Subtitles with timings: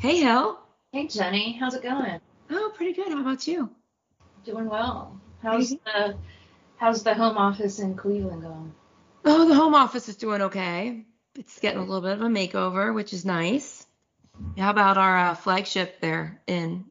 [0.00, 0.58] Hey, Hill.
[0.92, 1.52] Hey, Jenny.
[1.60, 2.20] How's it going?
[2.48, 3.12] Oh, pretty good.
[3.12, 3.68] How about you?
[4.46, 5.20] Doing well.
[5.42, 6.16] How's the
[6.78, 8.72] How's the home office in Cleveland going?
[9.26, 11.04] Oh, the home office is doing okay.
[11.34, 13.86] It's getting a little bit of a makeover, which is nice.
[14.56, 16.86] How about our uh, flagship there in,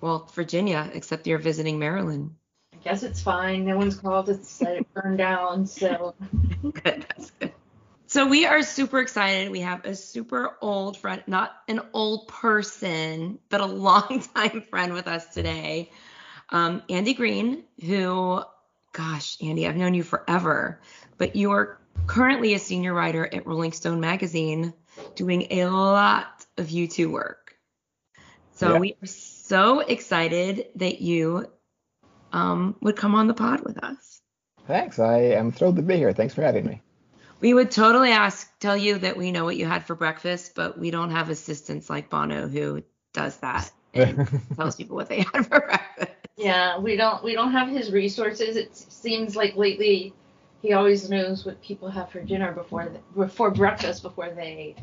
[0.00, 2.36] well, Virginia, except you're visiting Maryland?
[2.72, 3.64] I guess it's fine.
[3.64, 6.14] No one's called to say it burned down, so.
[6.62, 7.04] good.
[7.08, 7.52] That's good.
[8.10, 9.52] So we are super excited.
[9.52, 15.06] We have a super old friend, not an old person, but a longtime friend with
[15.06, 15.92] us today.
[16.48, 18.42] Um, Andy Greene, who
[18.92, 20.80] gosh, Andy, I've known you forever,
[21.18, 21.78] but you are
[22.08, 24.74] currently a senior writer at Rolling Stone magazine
[25.14, 27.54] doing a lot of U2 work.
[28.56, 28.78] So yeah.
[28.80, 31.46] we are so excited that you
[32.32, 34.20] um, would come on the pod with us.
[34.66, 34.98] Thanks.
[34.98, 36.12] I am thrilled to be here.
[36.12, 36.82] Thanks for having me.
[37.40, 40.78] We would totally ask, tell you that we know what you had for breakfast, but
[40.78, 42.82] we don't have assistants like Bono who
[43.12, 46.12] does that and tells people what they had for breakfast.
[46.36, 48.56] Yeah, we don't we don't have his resources.
[48.56, 50.14] It seems like lately
[50.62, 54.74] he always knows what people have for dinner before the, before breakfast before they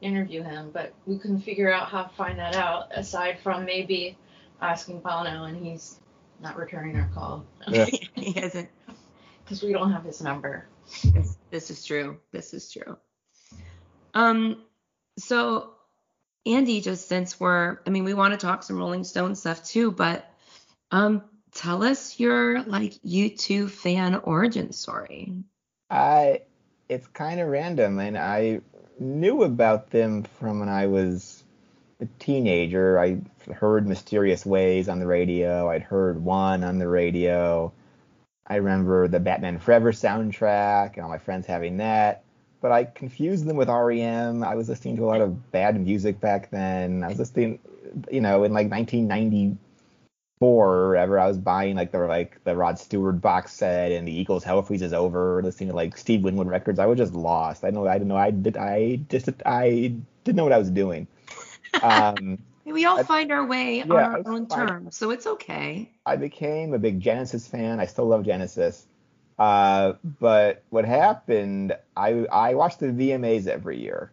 [0.00, 4.16] interview him, but we couldn't figure out how to find that out aside from maybe
[4.60, 6.00] asking Bono and he's
[6.40, 7.44] not returning our call.
[7.68, 7.86] Yeah.
[8.14, 8.68] he hasn't
[9.44, 10.66] because we don't have his number.
[11.50, 12.18] This, is true.
[12.32, 12.96] This is true.
[14.14, 14.62] Um,
[15.18, 15.72] so
[16.46, 19.90] Andy, just since we're, I mean, we want to talk some Rolling Stone stuff too,
[19.90, 20.30] but
[20.90, 25.32] um, tell us your like U2 fan origin story.
[25.90, 26.42] I,
[26.88, 28.60] it's kind of random, and I
[28.98, 31.42] knew about them from when I was
[32.00, 32.98] a teenager.
[32.98, 33.18] I
[33.52, 35.68] heard Mysterious Ways on the radio.
[35.68, 37.72] I'd heard One on the radio.
[38.46, 42.22] I remember the Batman Forever soundtrack and all my friends having that.
[42.60, 44.42] But I confused them with REM.
[44.42, 47.04] I was listening to a lot of bad music back then.
[47.04, 47.58] I was listening,
[48.10, 49.58] you know, in like 1994
[50.40, 54.12] or whatever, I was buying like the like the Rod Stewart box set and the
[54.12, 56.78] Eagles Hell Freezes Over, listening to like Steve Winwood records.
[56.78, 57.64] I was just lost.
[57.64, 60.70] I know I didn't know I did I just I didn't know what I was
[60.70, 61.06] doing.
[61.82, 62.38] Um,
[62.72, 65.90] we all I, find our way yeah, on our own terms, so it's okay.
[66.04, 67.80] I became a big Genesis fan.
[67.80, 68.86] I still love Genesis.
[69.38, 71.76] Uh, but what happened?
[71.96, 74.10] I I watched the VMAs every year.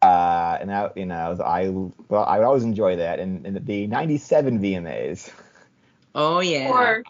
[0.00, 3.20] Uh, and I, you know, I well, I would always enjoy that.
[3.20, 5.30] And, and the '97 VMAs,
[6.14, 7.00] Oh yeah.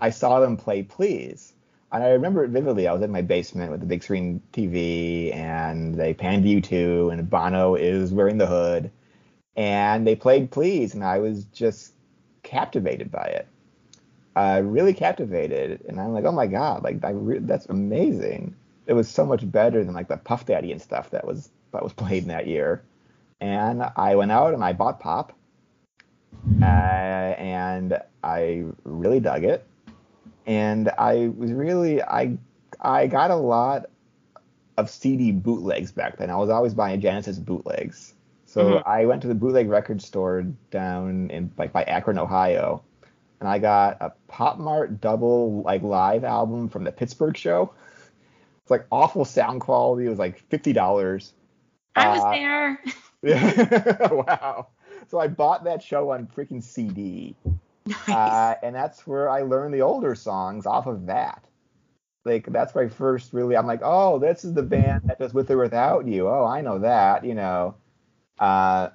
[0.00, 1.52] I saw them play Please.
[1.92, 2.88] And I remember it vividly.
[2.88, 7.30] I was in my basement with the big screen TV, and they panned U2, and
[7.30, 8.90] Bono is wearing the hood,
[9.56, 11.94] and they played Please, and I was just
[12.42, 13.48] captivated by it.
[14.36, 18.54] Uh, really captivated, and I'm like, oh my god, like re- that's amazing.
[18.86, 21.82] It was so much better than like the Puff Daddy and stuff that was that
[21.82, 22.82] was played in that year.
[23.40, 25.32] And I went out and I bought Pop,
[26.60, 29.64] uh, and I really dug it,
[30.46, 32.36] and I was really I
[32.80, 33.86] I got a lot
[34.76, 36.30] of CD bootlegs back then.
[36.30, 38.13] I was always buying Genesis bootlegs,
[38.54, 38.88] so mm-hmm.
[38.88, 42.84] I went to the bootleg record store down in like by Akron, Ohio,
[43.40, 47.74] and I got a Pop Mart double like live album from the Pittsburgh show.
[48.62, 50.06] It's like awful sound quality.
[50.06, 51.32] It was like fifty dollars.
[51.96, 52.80] I was uh, there.
[53.24, 54.12] Yeah.
[54.12, 54.68] wow.
[55.08, 57.34] So I bought that show on freaking CD.
[57.86, 58.08] Nice.
[58.08, 61.44] Uh, and that's where I learned the older songs off of that.
[62.24, 63.56] Like that's my first really.
[63.56, 66.28] I'm like, oh, this is the band that does with or without you.
[66.28, 67.24] Oh, I know that.
[67.24, 67.74] You know.
[68.38, 68.90] Uh,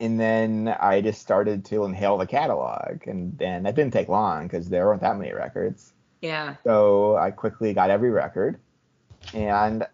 [0.00, 4.44] and then I just started to inhale the catalog, and then that didn't take long
[4.44, 5.92] because there weren't that many records.
[6.22, 6.56] Yeah.
[6.64, 8.58] So I quickly got every record,
[9.34, 9.86] and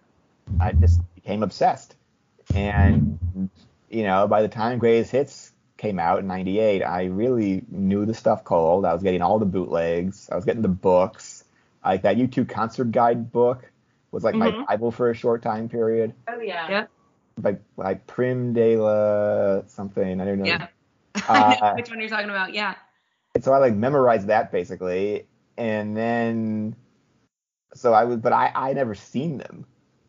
[0.60, 1.96] I just became obsessed.
[2.54, 3.50] And
[3.90, 8.14] you know, by the time Greatest Hits came out in '98, I really knew the
[8.14, 8.84] stuff cold.
[8.84, 10.28] I was getting all the bootlegs.
[10.30, 11.44] I was getting the books.
[11.84, 13.70] Like that U2 concert guide book
[14.10, 14.60] was like mm-hmm.
[14.60, 16.14] my Bible for a short time period.
[16.28, 16.68] Oh yeah.
[16.68, 16.86] Yeah.
[17.42, 20.20] Like like Prim de la something.
[20.20, 20.46] I don't know.
[20.46, 20.68] Yeah.
[21.28, 22.52] Uh, which one you're talking about.
[22.52, 22.74] Yeah.
[23.34, 26.76] And so I like memorized that basically, and then
[27.74, 29.64] so I was, but I I never seen them.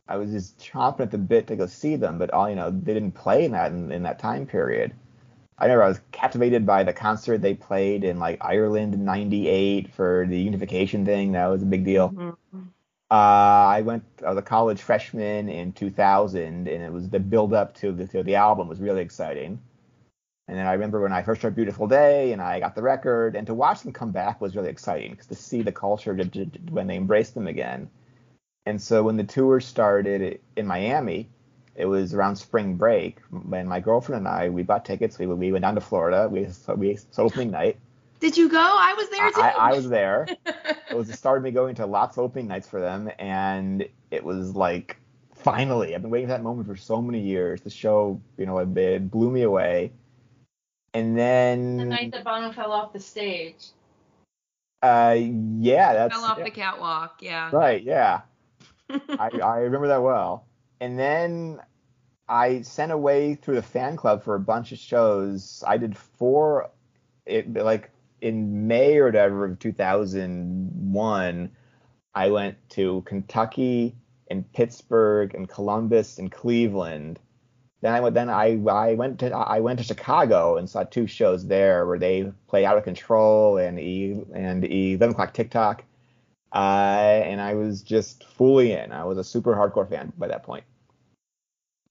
[0.07, 2.71] I was just chomping at the bit to go see them, but all you know,
[2.71, 4.93] they didn't play in that in, in that time period.
[5.59, 9.93] I remember I was captivated by the concert they played in like Ireland in '98
[9.93, 11.31] for the unification thing.
[11.31, 12.09] That was a big deal.
[12.09, 12.59] Mm-hmm.
[13.11, 14.03] Uh, I went.
[14.25, 18.07] I was a college freshman in 2000, and it was the build up to the
[18.07, 19.61] to the album was really exciting.
[20.47, 23.35] And then I remember when I first heard "Beautiful Day" and I got the record,
[23.35, 26.25] and to watch them come back was really exciting because to see the culture to,
[26.29, 27.89] to, when they embraced them again
[28.65, 31.29] and so when the tour started in Miami,
[31.75, 35.19] It was around spring break when my girlfriend and I we bought tickets.
[35.19, 36.29] We we went down to Florida.
[36.29, 37.79] We so we saw opening night.
[38.19, 38.59] Did you go?
[38.59, 39.41] I was there too.
[39.41, 40.27] I, I was there.
[40.45, 43.87] it was the start of me going to lots of opening nights for them, and
[44.11, 44.97] it was like
[45.35, 45.93] finally.
[45.93, 47.61] I've been waiting for that moment for so many years.
[47.61, 49.91] The show, you know, it, it blew me away.
[50.93, 53.67] And then The night that Bono fell off the stage.
[54.81, 57.21] uh, yeah, that's Fell off yeah, the catwalk.
[57.21, 57.51] Yeah.
[57.53, 57.83] right.
[57.83, 58.21] Yeah,
[58.89, 60.47] I, I remember that well.
[60.79, 61.59] And then
[62.27, 65.63] I sent away through the fan club for a bunch of shows.
[65.67, 66.71] I did four,
[67.25, 67.91] it like
[68.21, 71.51] in May or whatever of 2001.
[72.15, 73.95] I went to Kentucky
[74.29, 77.19] and Pittsburgh and Columbus and Cleveland.
[77.81, 78.15] Then I went.
[78.15, 81.99] Then I I went to I went to Chicago and saw two shows there where
[81.99, 85.83] they played Out of Control and E and E Eleven O'clock Tick Tock.
[86.53, 88.91] Uh, and I was just fully in.
[88.91, 90.63] I was a super hardcore fan by that point.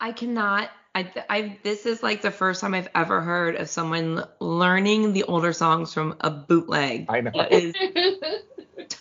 [0.01, 0.71] I cannot.
[0.97, 1.59] I, I.
[1.63, 5.93] This is like the first time I've ever heard of someone learning the older songs
[5.93, 7.07] from a bootleg.
[7.11, 7.33] I know.
[7.35, 7.75] That is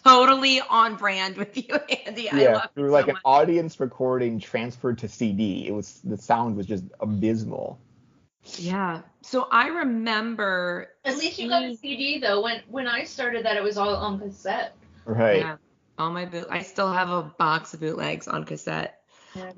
[0.03, 1.73] totally on brand with you,
[2.05, 2.29] Andy.
[2.29, 3.21] I yeah, love through like so an much.
[3.23, 5.65] audience recording transferred to CD.
[5.67, 7.79] It was the sound was just abysmal.
[8.57, 9.03] Yeah.
[9.21, 10.89] So I remember.
[11.05, 12.41] At least you got a CD though.
[12.41, 14.75] When when I started that, it was all on cassette.
[15.05, 15.39] Right.
[15.39, 15.57] Yeah.
[15.97, 16.47] All my boot.
[16.49, 18.94] I still have a box of bootlegs on cassette.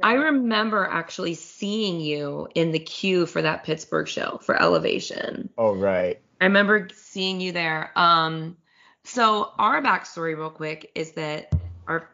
[0.03, 5.49] I remember actually seeing you in the queue for that Pittsburgh show for Elevation.
[5.57, 6.19] Oh right.
[6.39, 7.91] I remember seeing you there.
[7.95, 8.57] Um,
[9.03, 11.53] so our backstory, real quick, is that
[11.87, 12.09] our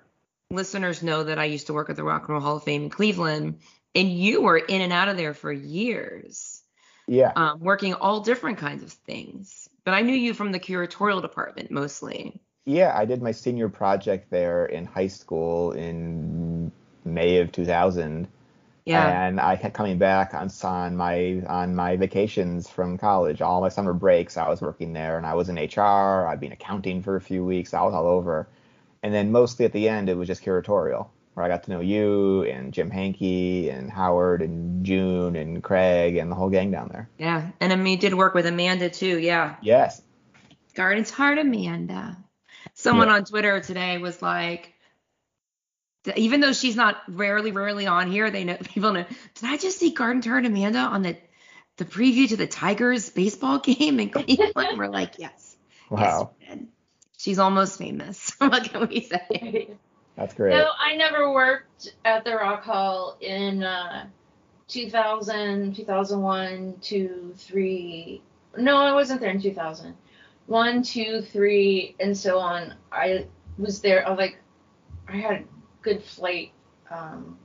[0.50, 2.83] listeners know that I used to work at the Rock and Roll Hall of Fame
[2.83, 3.60] in Cleveland,
[3.95, 6.62] and you were in and out of there for years,
[7.07, 7.33] Yeah.
[7.36, 9.68] um, working all different kinds of things.
[9.83, 12.39] But I knew you from the curatorial department mostly.
[12.66, 16.62] Yeah, I did my senior project there in high school in
[17.05, 18.27] May of 2000.
[18.85, 19.27] Yeah.
[19.27, 23.41] And I kept coming back on on my on my vacations from college.
[23.41, 26.27] All my summer breaks, I was working there, and I was in HR.
[26.27, 27.73] I'd been accounting for a few weeks.
[27.73, 28.47] I was all over,
[29.01, 31.79] and then mostly at the end, it was just curatorial, where I got to know
[31.79, 36.89] you and Jim Henke and Howard and June and Craig and the whole gang down
[36.91, 37.07] there.
[37.17, 37.51] Yeah.
[37.61, 39.17] And I mean, did work with Amanda too.
[39.17, 39.56] Yeah.
[39.61, 40.01] Yes.
[40.75, 42.17] Garden Tarts Amanda.
[42.73, 43.13] Someone Yeah.
[43.15, 44.72] on Twitter today was like, th-
[46.15, 49.05] even though she's not rarely, rarely on here, they know people know.
[49.35, 51.17] Did I just see Garden Tart Amanda on the
[51.77, 54.77] the preview to the Tigers baseball game in Cleveland?
[54.77, 55.55] We're like, yes,
[55.89, 56.31] Wow.
[56.41, 56.59] yes.
[57.17, 58.33] She's almost famous.
[58.38, 59.69] what can we say?
[60.17, 60.51] That's great.
[60.51, 64.07] No, I never worked at the Rock Hall in uh,
[64.67, 68.21] 2000, 2001, 2, 3.
[68.57, 69.95] No, I wasn't there in 2000.
[70.47, 72.75] 1, 2, 3, and so on.
[72.91, 73.27] I
[73.57, 74.38] was there, I was like,
[75.07, 75.44] I had a
[75.83, 76.51] good flight.
[76.89, 77.38] Um,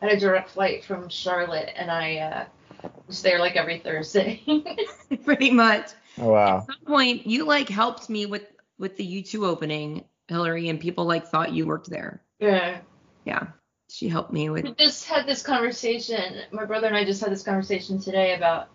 [0.00, 4.42] I had a direct flight from Charlotte, and I uh, was there like every Thursday.
[5.24, 5.90] Pretty much.
[6.18, 6.58] Oh wow.
[6.58, 8.46] At some point, you like helped me with
[8.78, 12.22] with the U2 opening, Hillary, and people like thought you worked there.
[12.38, 12.80] yeah.
[13.26, 13.48] Yeah,
[13.90, 14.64] she helped me with.
[14.64, 16.40] We just had this conversation.
[16.52, 18.68] My brother and I just had this conversation today about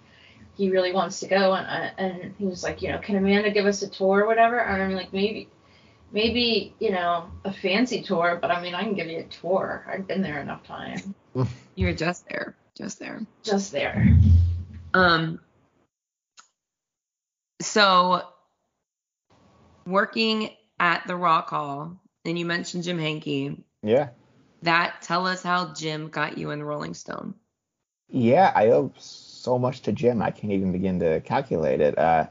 [0.56, 3.50] he really wants to go, and I, and he was like, you know, can Amanda
[3.50, 4.60] give us a tour or whatever?
[4.60, 5.50] And I'm like, maybe,
[6.12, 9.86] maybe you know, a fancy tour, but I mean, I can give you a tour.
[9.92, 11.16] I've been there enough time,
[11.76, 13.22] You were just there, just there.
[13.44, 14.18] just there.
[14.94, 15.40] Um.
[17.62, 18.22] So,
[19.88, 23.58] working at the Rock Hall, and you mentioned Jim Henke.
[23.84, 24.10] Yeah.
[24.62, 27.36] That tell us how Jim got you in the Rolling Stone.
[28.10, 30.22] Yeah, I owe so much to Jim.
[30.22, 31.98] I can't even begin to calculate it.
[31.98, 32.28] Uh,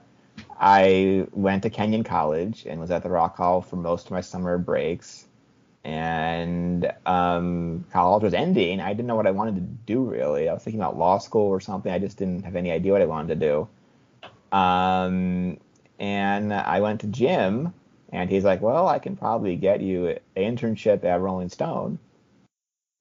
[0.59, 4.21] I went to Kenyon College and was at the Rock Hall for most of my
[4.21, 5.27] summer breaks.
[5.85, 8.81] And um, college was ending.
[8.81, 10.49] I didn't know what I wanted to do really.
[10.49, 11.93] I was thinking about law school or something.
[11.93, 13.69] I just didn't have any idea what I wanted to do.
[14.57, 15.59] Um,
[15.99, 17.75] and I went to Jim,
[18.11, 21.99] and he's like, "Well, I can probably get you an internship at Rolling Stone."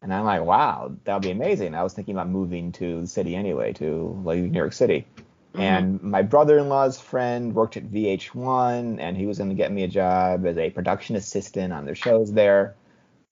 [0.03, 1.73] And I'm like, wow, that would be amazing.
[1.73, 5.07] I was thinking about moving to the city anyway, to like New York City.
[5.53, 5.61] Mm-hmm.
[5.61, 9.87] And my brother-in-law's friend worked at VH1, and he was going to get me a
[9.87, 12.75] job as a production assistant on their shows there.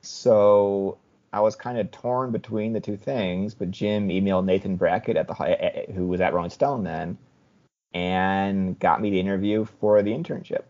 [0.01, 0.99] So
[1.33, 3.55] I was kind of torn between the two things.
[3.55, 7.17] But Jim emailed Nathan Brackett at the who was at Rolling Stone then,
[7.93, 10.63] and got me the interview for the internship.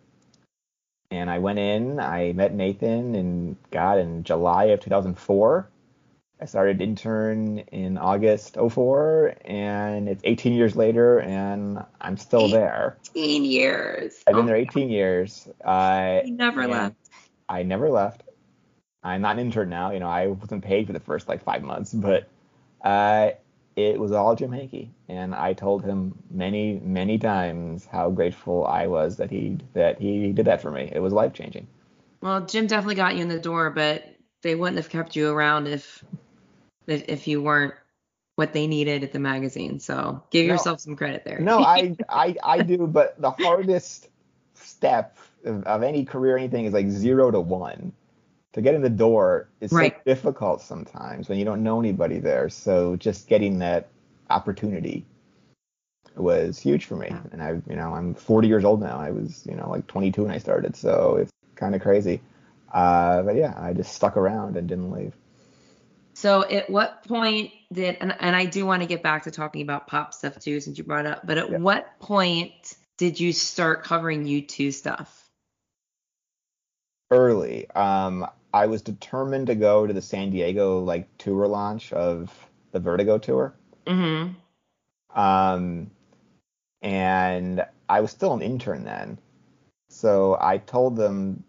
[1.09, 5.67] And I went in, I met Nathan, and God, in July of 2004.
[6.41, 12.97] I started intern in August 04, and it's 18 years later, and I'm still there.
[13.15, 14.23] 18 years.
[14.25, 15.47] I've been Oh, there 18 years.
[15.63, 16.95] Uh, You never left.
[17.47, 18.23] I never left.
[19.03, 19.91] I'm not an intern now.
[19.91, 22.27] You know, I wasn't paid for the first like five months, but
[22.83, 23.31] Uh,
[23.75, 28.87] it was all Jim Henke, and I told him many, many times how grateful I
[28.87, 30.89] was that he that he did that for me.
[30.91, 31.67] It was life changing.
[32.21, 34.03] Well, Jim definitely got you in the door, but
[34.41, 36.03] they wouldn't have kept you around if
[36.91, 37.73] if, if you weren't
[38.35, 39.79] what they needed at the magazine.
[39.79, 40.53] So give No.
[40.53, 41.39] yourself some credit there.
[41.39, 44.09] No, I, I I do, but the hardest
[44.55, 47.93] step of, of any career, anything, is like zero to one.
[48.53, 49.95] To get in the door is Right.
[49.95, 52.49] so difficult sometimes when you don't know anybody there.
[52.49, 53.87] So just getting that
[54.29, 55.05] opportunity
[56.17, 57.07] was huge for me.
[57.09, 57.21] Yeah.
[57.31, 58.97] And I, you know, I'm 40 years old now.
[58.99, 62.21] I was, you know, like 22 when I started, so it's kind of crazy.
[62.73, 65.13] Uh, but yeah, I just stuck around and didn't leave.
[66.21, 69.63] So at what point did and, and I do want to get back to talking
[69.63, 71.57] about pop stuff too since you brought it up, but at Yeah.
[71.57, 75.17] what point did you start covering U2 stuff?
[77.11, 77.69] early.
[77.71, 82.31] Um, I was determined to go to the San Diego like tour launch of
[82.71, 83.53] the Vertigo tour.
[83.85, 85.19] Mm-hmm.
[85.19, 85.91] Um,
[86.81, 89.17] and I was still an intern then.
[89.89, 91.43] So I told them,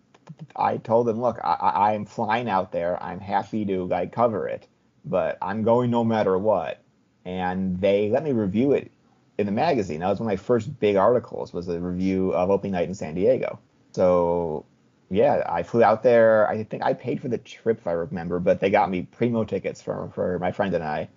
[0.56, 3.02] I told them, look, I, I, I'm flying out there.
[3.02, 4.66] I'm happy to like cover it,
[5.04, 6.82] but I'm going no matter what.
[7.24, 8.90] And they let me review it
[9.38, 10.00] in the magazine.
[10.00, 11.52] That was one of my first big articles.
[11.52, 13.58] Was a review of opening night in San Diego.
[13.92, 14.64] So
[15.10, 16.48] yeah, I flew out there.
[16.48, 19.44] I think I paid for the trip if I remember, but they got me primo
[19.44, 21.08] tickets for for my friend and I.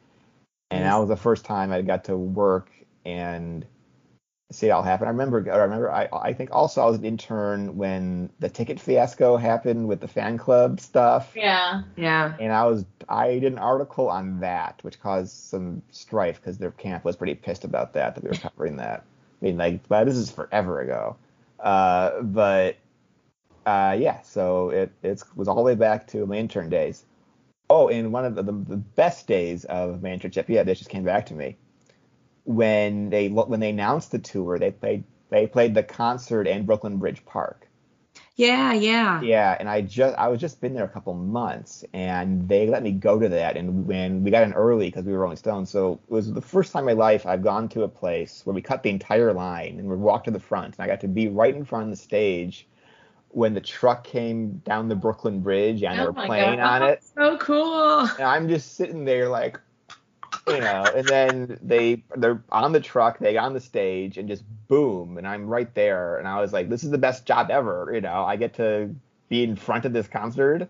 [0.71, 2.69] And that was the first time I got to work
[3.05, 3.65] and
[4.51, 5.07] see it all happen.
[5.07, 8.79] I remember, I remember, I, I think also I was an intern when the ticket
[8.79, 11.33] fiasco happened with the fan club stuff.
[11.35, 11.81] Yeah.
[11.95, 12.35] Yeah.
[12.39, 16.71] And I was, I did an article on that, which caused some strife because their
[16.71, 19.03] camp was pretty pissed about that, that we were covering that.
[19.41, 21.17] I mean, like, but this is forever ago.
[21.59, 22.77] Uh, but,
[23.65, 27.03] uh, yeah, so it it was all the way back to my intern days.
[27.67, 30.91] Oh, and one of the, the, the best days of my internship, yeah, this just
[30.91, 31.57] came back to me.
[32.45, 36.97] When they when they announced the tour, they played they played the concert in Brooklyn
[36.97, 37.67] Bridge Park.
[38.35, 39.21] Yeah, yeah.
[39.21, 42.83] Yeah, and I just I was just been there a couple months, and they let
[42.83, 43.55] me go to that.
[43.57, 46.41] And when we got in early because we were Rolling Stones, so it was the
[46.41, 49.33] first time in my life I've gone to a place where we cut the entire
[49.33, 51.85] line and we walked to the front, and I got to be right in front
[51.85, 52.67] of the stage
[53.29, 56.81] when the truck came down the Brooklyn Bridge and they Oh were playing God.
[56.81, 57.03] on it.
[57.17, 58.09] So cool.
[58.17, 59.59] And I'm just sitting there like,
[60.47, 64.43] you know, and then they they're on the truck, they on the stage, and just
[64.67, 67.91] boom, and I'm right there, and I was like, this is the best job ever,
[67.93, 68.95] you know, I get to
[69.29, 70.69] be in front of this concert.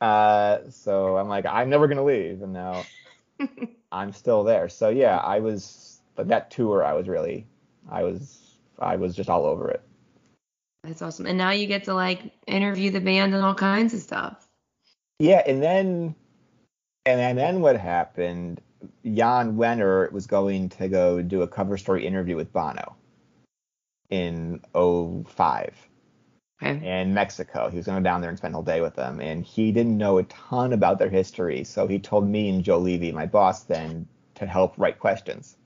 [0.00, 2.84] Uh, so I'm like, I'm never gonna leave, and now
[3.92, 4.68] I'm still there.
[4.68, 7.46] So yeah, I was, but that tour, I was really,
[7.90, 9.82] I was, I was just all over it.
[10.84, 11.26] That's awesome.
[11.26, 14.48] And now you get to like interview the band and all kinds of stuff.
[15.18, 16.16] Yeah, and then
[17.04, 18.60] and then, then what happened?
[19.04, 22.96] Jan Wenner was going to go do a cover story interview with Bono
[24.10, 25.88] in 05
[26.62, 27.00] Okay.
[27.00, 27.68] in Mexico.
[27.70, 29.72] He was going to go down there and spend all day with them, and he
[29.72, 33.26] didn't know a ton about their history, so he told me and Joe Levy, my
[33.26, 35.56] boss, then to help write questions.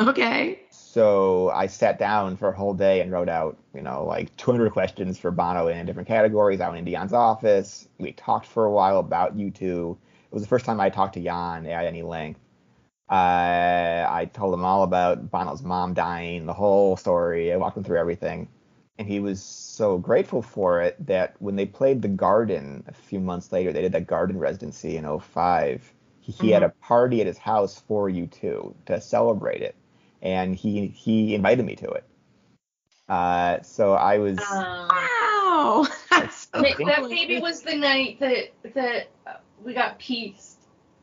[0.00, 0.60] Okay.
[0.70, 4.72] So I sat down for a whole day and wrote out, you know, like 200
[4.72, 6.60] questions for Bono in different categories.
[6.60, 7.88] I went into Jan's office.
[7.98, 9.92] We talked for a while about U2.
[9.92, 12.40] It was the first time I talked to Jan at any length.
[13.08, 17.52] Uh, I told him all about Bono's mom dying, the whole story.
[17.52, 18.48] I walked him through everything.
[18.98, 23.20] And he was so grateful for it that when they played the Garden a few
[23.20, 25.92] months later, they did that Garden residency in 05.
[26.20, 29.74] He, he had a party at his house for U2 to celebrate it
[30.22, 32.04] and he he invited me to it.
[33.08, 35.86] Uh, so I was Um, Wow.
[36.10, 37.08] That's so that cool.
[37.08, 39.34] maybe was the night that that uh,
[39.64, 40.55] we got pieced.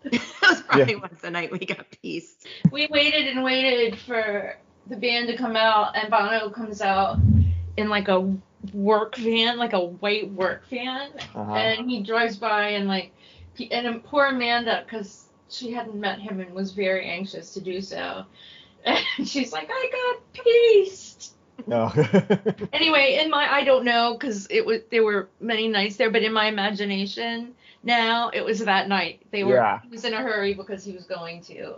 [0.03, 2.48] That was probably once the night we got pieced.
[2.72, 4.57] We waited and waited for
[4.88, 7.17] the band to come out, and Bono comes out
[7.77, 8.36] in like a
[8.74, 13.12] work van, like a white work van, uh and he drives by and like,
[13.72, 18.25] and poor Amanda, because she hadn't met him and was very anxious to do so,
[18.86, 21.33] and she's like, I got pieced.
[21.67, 21.91] no.
[22.74, 26.24] Anyway, in my I don't know because it was there were many nights there, but
[26.24, 27.53] in my imagination
[27.84, 29.22] now it was that night.
[29.32, 29.82] They were Yeah.
[29.82, 31.75] he was in a hurry because he was going to.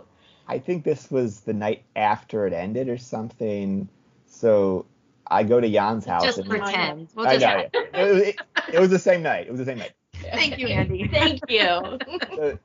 [0.48, 3.88] I think this was the night after it ended or something.
[4.26, 4.86] So
[5.26, 6.22] I go to Jan's house.
[6.22, 7.08] Just and, pretend.
[7.14, 7.80] We'll I just know.
[7.94, 8.36] It, it,
[8.74, 9.46] it was the same night.
[9.46, 9.92] It was the same night.
[10.14, 11.08] Thank you, Andy.
[11.08, 11.98] Thank you.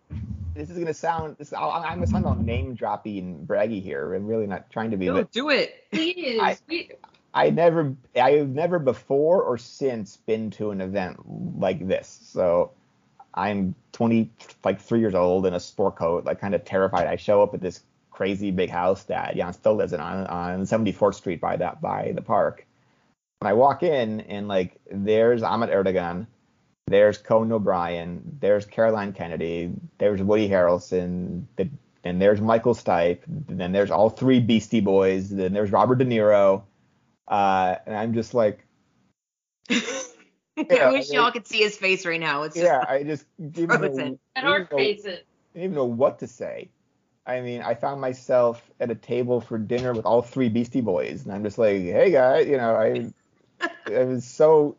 [0.54, 1.38] So this is gonna sound.
[1.38, 4.14] This, I- I'm gonna sound all name dropping and braggy here.
[4.14, 5.06] I'm really not trying to be.
[5.06, 5.32] do but it.
[5.32, 5.86] Do it.
[5.92, 6.40] Please.
[6.42, 6.92] I- we,
[7.34, 11.18] I never, I've never before or since been to an event
[11.58, 12.20] like this.
[12.24, 12.72] So
[13.34, 14.30] I'm 20,
[14.64, 17.08] like three years old in a sport coat, like kind of terrified.
[17.08, 20.62] I show up at this crazy big house that Jan still lives in on on
[20.62, 22.66] 74th Street by that by the park.
[23.40, 26.28] When I walk in and like there's Ahmet Ertegun,
[26.88, 31.46] there's Conan O'Brien, there's Caroline Kennedy, there's Woody Harrelson,
[32.04, 36.64] and there's Michael Stipe, then there's all three Beastie Boys, then there's Robert De Niro,
[37.28, 38.66] uh, and I'm just like,
[40.58, 42.44] I wish y'all could see his face right now.
[42.44, 44.00] It's just yeah, I just didn't know, frozen.
[44.02, 45.20] And didn't our know- faces.
[45.54, 46.70] didn't even know what to say.
[47.26, 51.24] I mean, I found myself at a table for dinner with all three Beastie Boys,
[51.24, 53.12] and I'm just like, hey guys, you know, I
[53.92, 54.76] it was so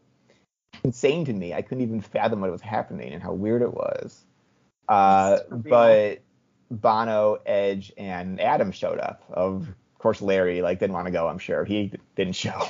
[0.85, 1.55] insane to me.
[1.55, 4.25] I couldn't even fathom what was happening and how weird it was.
[4.88, 6.21] Uh, but
[6.71, 9.23] Bono, Edge, and Adam showed up.
[9.31, 11.29] Of course, Larry like didn't want to go.
[11.29, 12.67] I'm sure he didn't show.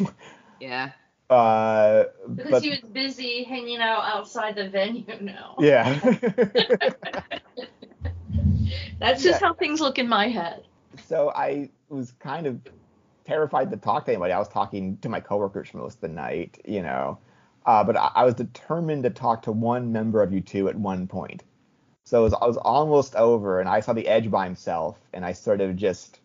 [0.61, 0.93] yeah.
[1.33, 5.57] Uh, Because but he was busy hanging out outside the venue now.
[5.59, 5.99] yeah.
[8.99, 10.65] That's just how things look in my head.
[11.07, 12.61] so I was kind of
[13.27, 14.33] terrified to talk to anybody.
[14.33, 17.19] I was talking to my coworkers for most of the night, you know,
[17.67, 21.07] uh, but I, I was determined to talk to one member of U2 at one
[21.07, 21.43] point.
[22.05, 25.25] So it was, I was almost over, and I saw the Edge by himself, and
[25.25, 26.21] I sort of just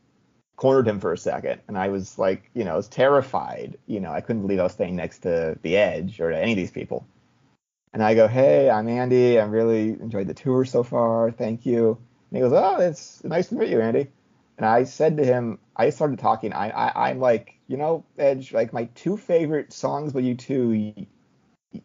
[0.58, 3.78] cornered him for a second, and I was like, you know, I was terrified.
[3.86, 6.52] You know, I couldn't believe I was staying next to the Edge or to any
[6.52, 7.08] of these people.
[7.94, 9.40] And I go, hey, I'm Andy.
[9.40, 11.32] I really enjoyed the tour so far.
[11.32, 11.98] Thank you.
[12.30, 14.08] And he goes, oh, it's nice to meet you, Andy.
[14.58, 16.52] And I said to him, I started talking.
[16.52, 21.08] I, I I'm like, you know, Edge, like my two favorite songs by U2,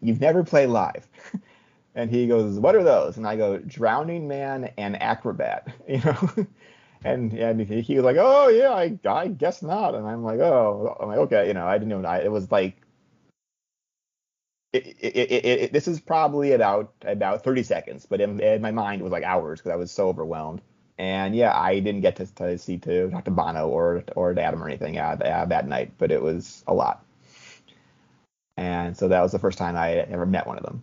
[0.01, 1.07] you've never played live.
[1.95, 3.19] and he goes, what are those?
[3.19, 6.47] And I go, Drowning Man and Acrobat, you know.
[7.05, 9.95] And and he, was like, oh yeah, I I guess not.
[9.95, 12.09] And I'm like, oh, I'm like, okay, you know, I didn't know.
[12.09, 12.77] I, it was like.
[14.73, 19.03] It, it, it, this is probably about about 30 seconds, but in, in my mind
[19.03, 20.63] it was like hours because I was so overwhelmed.
[20.97, 24.63] And yeah, I didn't get to, to see to talk to Bono or or Adam
[24.63, 27.05] or anything uh, uh, that night, but it was a lot.
[28.57, 30.83] And so that was the first time I ever met one of them.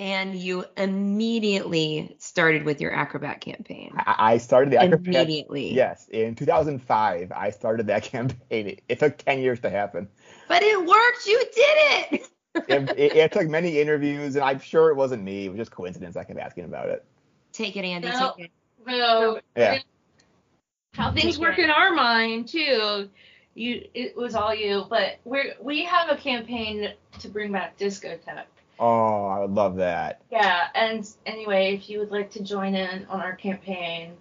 [0.00, 3.92] And you immediately started with your acrobat campaign.
[3.98, 5.06] I, I started the acrobat.
[5.06, 5.74] Immediately.
[5.74, 8.66] Yes, in 2005, I started that campaign.
[8.66, 10.08] It, it took 10 years to happen.
[10.48, 11.26] But it worked.
[11.26, 11.76] You did
[12.14, 12.26] it.
[12.66, 15.44] It, it, it took many interviews, and I'm sure it wasn't me.
[15.44, 16.16] It was just coincidence.
[16.16, 17.04] I kept asking about it.
[17.52, 18.08] Take it, Andy.
[18.08, 18.34] No.
[18.38, 18.50] Take it.
[18.88, 19.78] So Yeah.
[20.94, 23.10] how things work in our mind too.
[23.54, 28.46] You, it was all you, but we we have a campaign to bring back discotheque.
[28.80, 30.22] Oh, I would love that.
[30.30, 34.14] Yeah, and anyway, if you would like to join in on our campaign,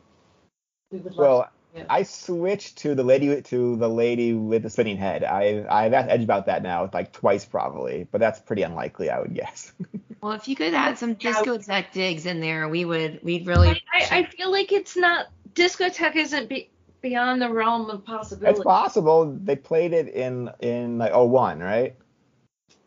[0.91, 1.85] we would love Well, to.
[1.89, 5.23] I switched to the lady to the lady with the spinning head.
[5.23, 9.19] I I've asked Edge about that now, like twice probably, but that's pretty unlikely, I
[9.19, 9.71] would guess.
[10.21, 13.21] Well, if you could add some discotheque digs in there, we would.
[13.23, 13.69] We'd really.
[13.69, 16.69] I, I, I feel like it's not discotheque isn't be,
[17.01, 18.51] beyond the realm of possibility.
[18.51, 21.95] it's possible they played it in in like 01, right?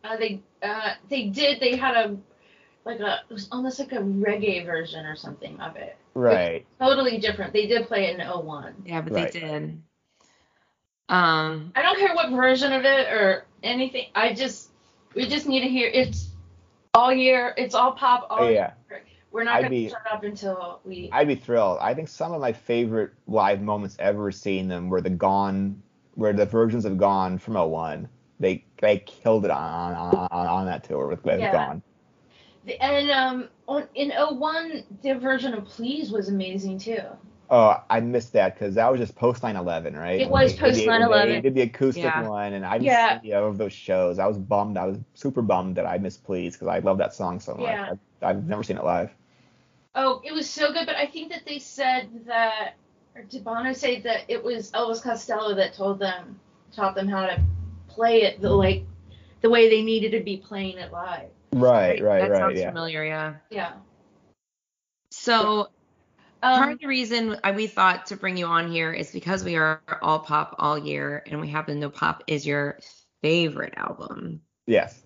[0.04, 1.60] Uh, they uh, they did.
[1.60, 2.16] They had a
[2.84, 5.96] like a it was almost like a reggae version or something of it.
[6.14, 6.66] Right.
[6.80, 7.52] Totally different.
[7.52, 8.74] They did play it in 01.
[8.84, 9.32] yeah, but Right.
[9.32, 9.82] they did.
[11.08, 11.72] Um.
[11.76, 14.06] I don't care what version of it or anything.
[14.14, 14.70] I just
[15.14, 16.30] we just need to hear it's
[16.94, 17.54] all year.
[17.56, 18.72] It's all pop all Oh, yeah.
[18.90, 19.02] year.
[19.30, 21.08] We're not I'd gonna be- shut up until we.
[21.12, 21.78] I'd be thrilled.
[21.80, 25.82] I think some of my favorite live moments ever seeing them were the Gone,
[26.16, 28.08] where the versions of Gone from 01.
[28.40, 31.52] They they killed it on on, on, on that tour with, with Yeah.
[31.52, 31.82] Gone.
[32.80, 36.98] and um on, in 01 their version of Please was amazing too.
[37.50, 40.20] Oh, I missed that because that was just post 9/11, right?
[40.20, 41.26] It was They- post they- 9/11.
[41.26, 42.26] They did the acoustic Yeah.
[42.26, 43.20] one, and I didn't Yeah.
[43.20, 44.18] see any of those shows.
[44.18, 44.78] I was bummed.
[44.78, 47.64] I was super bummed that I missed Please because I love that song so much.
[47.68, 47.92] Yeah.
[48.22, 49.10] I, I've never seen it live.
[49.94, 52.76] Oh, it was so good, but I think that they said that,
[53.14, 56.40] or did Bono say that it was Elvis Costello that told them,
[56.74, 57.38] taught them how to
[57.94, 58.84] play it the like,
[59.40, 61.28] the way they needed to be playing it live.
[61.52, 62.38] Right, right, that right.
[62.38, 62.68] sounds Yeah.
[62.70, 63.04] familiar.
[63.04, 63.34] Yeah.
[63.50, 63.72] Yeah.
[65.10, 65.68] So
[66.40, 69.44] part Um, of the reason I- we thought to bring you on here is because
[69.44, 72.78] we are all pop all year, and we happen to know pop is your
[73.22, 74.40] favorite album.
[74.66, 75.01] Yes.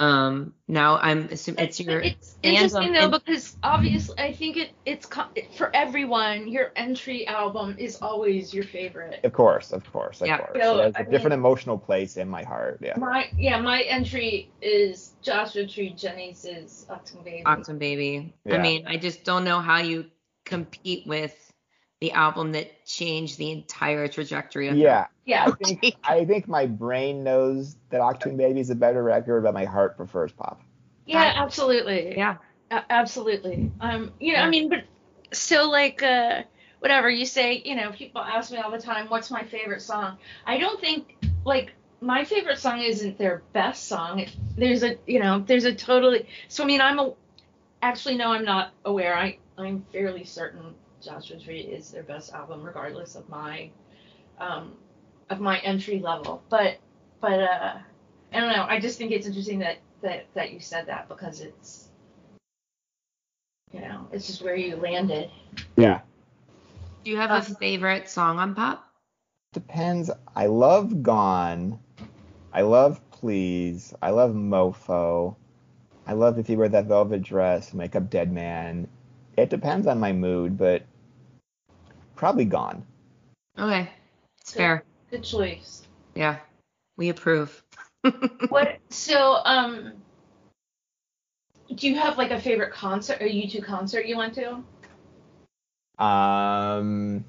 [0.00, 0.54] Um.
[0.66, 2.00] Now I'm assuming it's but your.
[2.00, 5.08] it's interesting though and- because obviously I think it it's
[5.56, 6.48] for everyone.
[6.48, 9.20] Your entry album is always your favorite.
[9.22, 10.38] Of course, of course, of Yeah.
[10.38, 10.58] course.
[10.60, 12.80] So, it has a I different mean- emotional place in my heart.
[12.82, 12.98] Yeah.
[12.98, 16.44] My yeah, my entry is Joshua Tree Jenny's
[16.90, 17.44] Achtung Baby.
[17.46, 18.34] Achtung Baby.
[18.50, 20.06] I mean, I just don't know how you
[20.44, 21.34] compete with
[22.00, 25.06] the album that changed the entire trajectory of Yeah.
[25.26, 25.46] Yeah.
[25.64, 29.54] I think I think my brain knows that Achtung Baby is a better record, but
[29.54, 30.60] my heart prefers pop.
[31.06, 32.14] Yeah, absolutely.
[32.16, 32.36] Yeah.
[32.70, 33.70] a- absolutely.
[33.80, 34.84] Um, you know, I mean, but
[35.32, 36.42] still, like, uh,
[36.80, 40.18] whatever you say, you know, people ask me all the time, what's my favorite song?
[40.46, 44.26] I don't think, like, my favorite song isn't their best song.
[44.56, 46.28] There's a, you know, there's a totally.
[46.48, 47.14] So I mean, I'm a.
[47.80, 49.16] Actually, no, I'm not aware.
[49.16, 53.70] I I'm fairly certain Joshua Tree is their best album, regardless of my,
[54.38, 54.72] um,
[55.30, 56.42] of my entry level.
[56.48, 56.78] But
[57.20, 57.78] but uh,
[58.32, 58.66] I don't know.
[58.68, 61.88] I just think it's interesting that that that you said that because it's,
[63.72, 65.30] you know, it's just where you landed.
[65.76, 66.00] Yeah.
[67.04, 68.86] Do you have a favorite song on Pop?
[69.52, 70.10] Depends.
[70.34, 71.78] I love Gone.
[72.52, 73.94] I love Please.
[74.02, 75.36] I love Mofo.
[76.06, 78.88] I love If You Wear That Velvet Dress, Make Up Dead Man.
[79.36, 80.82] It depends on my mood, but
[82.16, 82.84] probably Gone.
[83.58, 83.88] Okay,
[84.40, 84.58] it's Good.
[84.58, 84.84] fair.
[85.14, 85.86] Good choice.
[86.16, 86.38] Yeah,
[86.96, 87.62] we approve.
[88.48, 88.80] What?
[88.90, 89.92] So um,
[91.72, 94.60] do you have like a favorite concert or U2 concert you went to?
[96.04, 97.24] Um,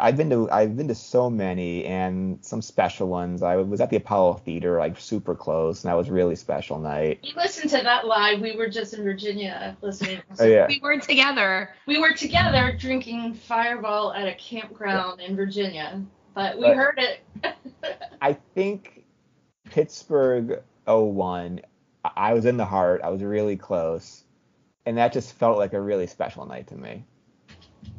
[0.00, 3.42] I've been to I've been to so many and some special ones.
[3.42, 6.78] I was at the Apollo Theater, like super close, and that was a really special
[6.78, 7.20] night.
[7.22, 8.40] We listened to that live.
[8.40, 10.20] We were just in Virginia listening.
[10.40, 10.66] Oh yeah.
[10.66, 11.70] We were together.
[11.86, 16.02] We were together drinking Fireball at a campground in Virginia,
[16.34, 17.20] but we But- heard it.
[18.22, 19.04] I think
[19.70, 21.60] Pittsburgh 01,
[22.04, 23.00] I- I was in the heart.
[23.04, 24.24] I was really close.
[24.86, 27.04] And that just felt like a really special night to me.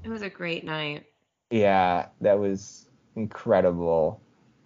[0.04, 1.06] It was a great night.
[1.52, 4.22] Yeah, that was incredible.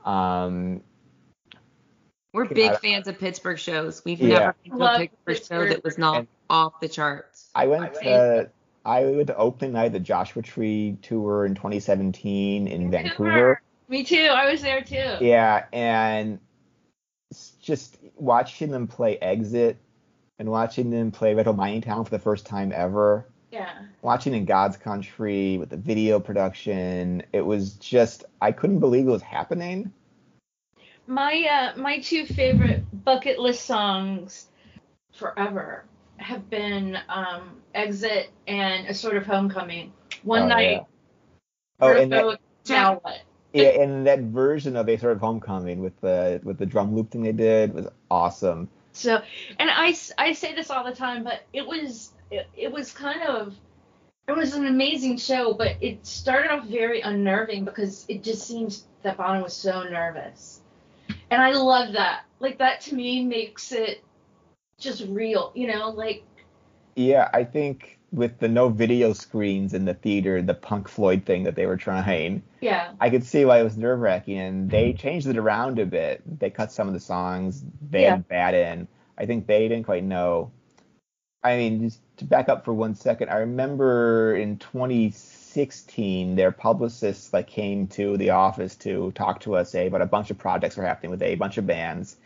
[0.05, 0.81] Um,
[2.33, 4.03] We're big I- fans of Pittsburgh shows.
[4.05, 4.39] We've Yeah.
[4.39, 7.49] never been to a Love Pittsburgh show that was not And- off the charts.
[7.55, 8.49] I went to
[8.85, 13.61] I went to opening night of the Joshua Tree tour in 2017 in Vancouver.
[13.89, 14.29] Me too.
[14.33, 15.17] I was there too.
[15.19, 16.39] Yeah, and
[17.61, 19.77] just watching them play Exit
[20.39, 23.27] and watching them play Red Hill Mining Town for the first time ever.
[23.51, 23.85] Yeah.
[24.01, 29.11] watching in God's Country with the video production, it was just I couldn't believe it
[29.11, 29.91] was happening.
[31.07, 34.47] My uh, my two favorite bucket list songs
[35.13, 35.85] forever
[36.17, 39.91] have been um, Exit and A Sort of Homecoming.
[40.23, 40.71] One Oh, night.
[40.71, 40.83] yeah.
[41.79, 43.21] Oh, and that, now what?
[43.53, 47.09] yeah, and that version of a sort of homecoming with the with the drum loop
[47.09, 48.69] thing they did was awesome.
[48.91, 49.21] So,
[49.57, 53.23] and I I say this all the time, but it was it, it was kind
[53.23, 53.55] of
[54.27, 58.85] it was an amazing show, but it started off very unnerving because it just seems
[59.01, 60.61] that Bono was so nervous,
[61.31, 62.25] and I love that.
[62.39, 64.03] Like that to me makes it
[64.79, 66.23] just real, you know, like
[66.95, 71.43] Yeah, I think with the no video screens in the theater, the Pink Floyd thing
[71.43, 74.37] that they were trying, yeah, I could see why it was nerve wracking.
[74.37, 74.97] And they mm-hmm.
[74.97, 76.21] changed it around a bit.
[76.39, 77.63] They cut some of the songs.
[77.89, 78.11] They Yeah.
[78.11, 78.87] had bad in.
[79.17, 80.51] I think they didn't quite know.
[81.43, 87.33] I mean, just to back up for one second, I remember in 2016, their publicists
[87.33, 90.77] like came to the office to talk to us say about a bunch of projects
[90.77, 92.17] were happening with a bunch of bands.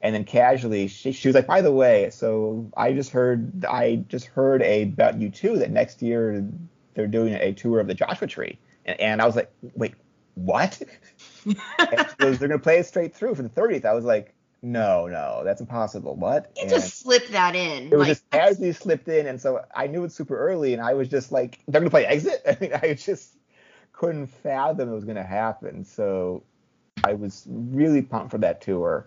[0.00, 4.04] And then casually, she, she was like, "By the way, so I just heard, I
[4.08, 6.44] just heard a, about U2 that next year
[6.94, 9.94] they're doing a tour of the Joshua Tree." And, and I was like, "Wait,
[10.34, 10.82] what?"
[12.18, 15.42] goes, "They're gonna play it straight through for the 30th." I was like, "No, no,
[15.44, 16.14] that's impossible.
[16.16, 17.84] What?" You And just slip that in.
[17.84, 20.82] it was like, just casually slipped in, and so I knew it super early, and
[20.82, 23.36] I was just like, "They're gonna play Exit." I mean, I just
[23.92, 25.84] couldn't fathom it was gonna happen.
[25.84, 26.42] So
[27.04, 29.06] I was really pumped for that tour.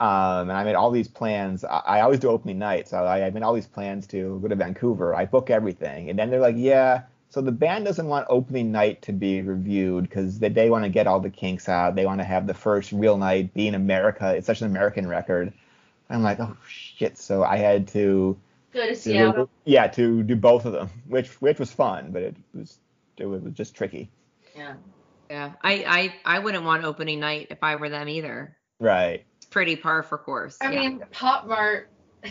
[0.00, 1.64] Um, and I made all these plans.
[1.64, 4.48] I, I always do opening night, so I, I made all these plans to go
[4.48, 5.14] to Vancouver.
[5.14, 9.02] I book everything, and then they're like, "Yeah." So the band doesn't want opening night
[9.02, 11.94] to be reviewed because they, they want to get all the kinks out.
[11.94, 14.34] They want to have the first real night be in America.
[14.34, 15.52] It's such an American record.
[16.08, 17.18] I'm like, oh shit.
[17.18, 18.38] So I had to
[18.72, 19.50] go to to- Seattle.
[19.64, 22.78] yeah, to do both of them, which which was fun, but it was
[23.18, 24.08] it was just tricky.
[24.56, 24.74] Yeah.
[25.28, 28.56] yeah, I, I I wouldn't want opening night if I were them either.
[28.80, 29.24] Right.
[29.36, 30.56] It's pretty par for course.
[30.62, 30.80] I yeah.
[30.80, 31.90] mean, Pop Mart.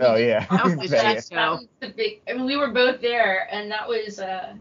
[0.00, 0.46] Oh yeah.
[0.50, 2.20] That was the that was the big.
[2.28, 4.54] I mean, we were both there, and that was uh,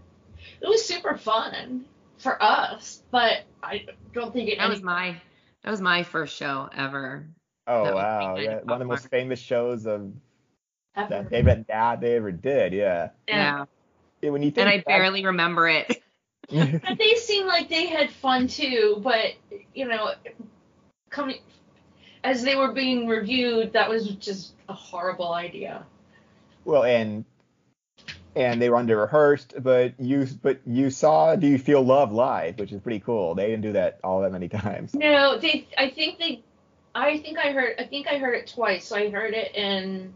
[0.61, 1.85] it was super fun
[2.17, 3.01] for us.
[3.11, 4.57] But I don't think it.
[4.59, 5.15] that was my
[5.63, 7.25] that was my first show ever.
[7.67, 8.35] Oh that wow.
[8.37, 10.11] Yeah, one of the most famous shows of
[10.95, 11.09] ever.
[11.09, 12.73] that they ever yeah, they ever did.
[12.73, 13.09] Yeah.
[13.27, 13.65] Yeah,
[14.21, 16.01] Yeah, When you think and I back- barely remember it.
[16.51, 18.99] But they seemed like they had fun too.
[19.01, 19.35] But
[19.73, 20.11] you know,
[21.09, 21.39] coming
[22.23, 25.83] as they were being reviewed, that was just a horrible idea.
[26.65, 27.25] well, and
[28.35, 32.57] and they were under rehearsed, but you but you saw Do You Feel Love live,
[32.59, 33.35] which is pretty cool.
[33.35, 34.93] They didn't do that all that many times.
[34.93, 35.67] No, they.
[35.77, 36.43] I think they.
[36.95, 37.75] I think I heard.
[37.79, 38.85] I think I heard it twice.
[38.87, 40.13] So I heard it in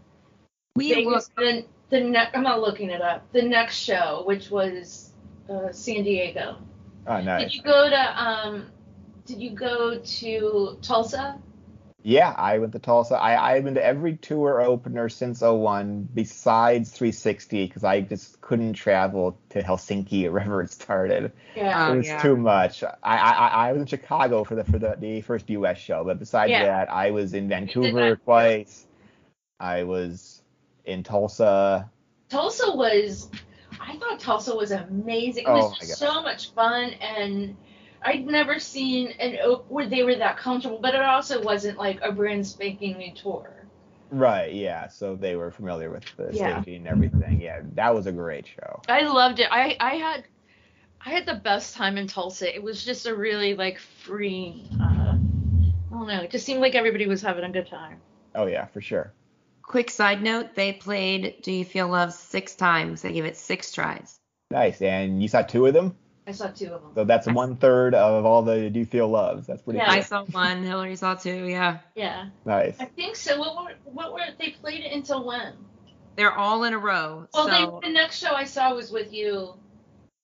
[0.75, 3.31] We Vegas, look, the, the ne- I'm not looking it up.
[3.33, 5.11] The next show, which was
[5.49, 6.57] uh, San Diego.
[7.07, 7.43] Oh, nice.
[7.43, 8.65] Did you go to um?
[9.25, 11.39] Did you go to Tulsa?
[12.07, 13.15] Yeah, I went to Tulsa.
[13.15, 18.73] I, I've been to every tour opener since 01 besides 360 because I just couldn't
[18.73, 21.31] travel to Helsinki or wherever it started.
[21.55, 21.87] Yeah.
[21.89, 22.21] Oh, it was yeah.
[22.21, 22.83] too much.
[22.83, 25.79] I, I I was in Chicago for the for the, the first U.S.
[25.79, 26.65] show, but besides Yeah.
[26.65, 28.23] that, I was in Vancouver that.
[28.23, 28.85] twice.
[29.59, 30.43] I was
[30.85, 31.89] in Tulsa.
[32.29, 33.31] Tulsa was.
[33.81, 35.45] I thought Tulsa was amazing.
[35.45, 37.57] It Oh, was my just so much fun, and
[38.01, 40.79] I'd never seen an op- where they were that comfortable.
[40.81, 43.51] But it also wasn't like a brand spanking new tour.
[44.11, 44.87] Right, yeah.
[44.87, 46.61] So they were familiar with the Yeah.
[46.61, 47.41] staging and everything.
[47.41, 48.81] Yeah, that was a great show.
[48.87, 49.47] I loved it.
[49.51, 50.23] I I had
[51.05, 52.53] I had the best time in Tulsa.
[52.53, 54.67] It was just a really like free.
[54.79, 55.17] Uh, I
[55.91, 56.21] don't know.
[56.21, 58.01] It just seemed like everybody was having a good time.
[58.35, 59.13] Oh yeah, for sure.
[59.63, 63.01] quick side note, they played Do You Feel Love six times.
[63.01, 64.15] They gave it six tries.
[64.51, 64.81] Nice.
[64.81, 65.97] And you saw two of them?
[66.27, 66.91] I saw two of them.
[66.95, 69.45] So that's one third of all the Do You Feel Loves.
[69.47, 69.85] That's pretty Yeah.
[69.85, 69.93] cool.
[69.95, 71.79] I saw one, Hillary saw two, yeah.
[71.95, 72.77] Yeah, Nice.
[72.79, 73.37] I think so.
[73.39, 75.53] What were what were they played it until when?
[76.15, 77.27] They're all in a row.
[77.33, 79.53] Well, so they, the next show I saw was with you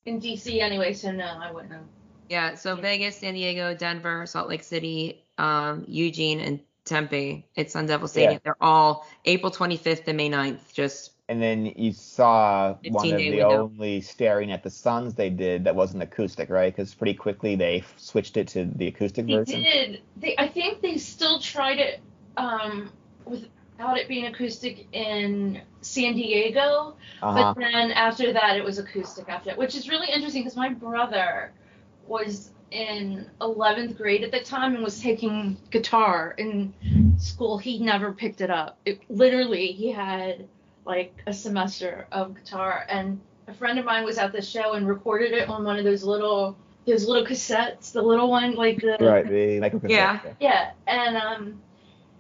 [0.06, 1.84] in DC anyway, so no, I wouldn't have.
[2.30, 7.46] yeah, so Vegas, San Diego, Denver, Salt Lake City, um, Eugene, and Tempe.
[7.56, 8.34] It's Sun Devil Stadium.
[8.34, 8.40] Yeah.
[8.44, 10.74] They're all April 25th to May 9th.
[10.74, 13.64] Just And then you saw one of the window.
[13.64, 16.76] only staring at the suns they did that wasn't acoustic, right?
[16.76, 19.64] Because pretty quickly they f- switched it to the acoustic They version.
[19.64, 20.02] did.
[20.18, 22.02] They I think they still tried it
[22.36, 22.90] um,
[23.24, 27.54] without it being acoustic in San Diego, Uh-huh.
[27.56, 30.68] but then after that it was acoustic after that, which is really interesting because my
[30.68, 31.54] brother
[32.08, 36.74] was in 11th grade at the time and was taking guitar in
[37.18, 37.58] school.
[37.58, 38.80] He never picked it up.
[38.86, 40.50] It literally he had
[40.86, 44.88] like a semester of guitar and a friend of mine was at the show and
[44.88, 46.56] recorded it on one of those little
[46.88, 49.90] those little cassettes, the little one like the Right, the microcassette.
[49.90, 50.20] Yeah.
[50.40, 51.62] yeah, and um,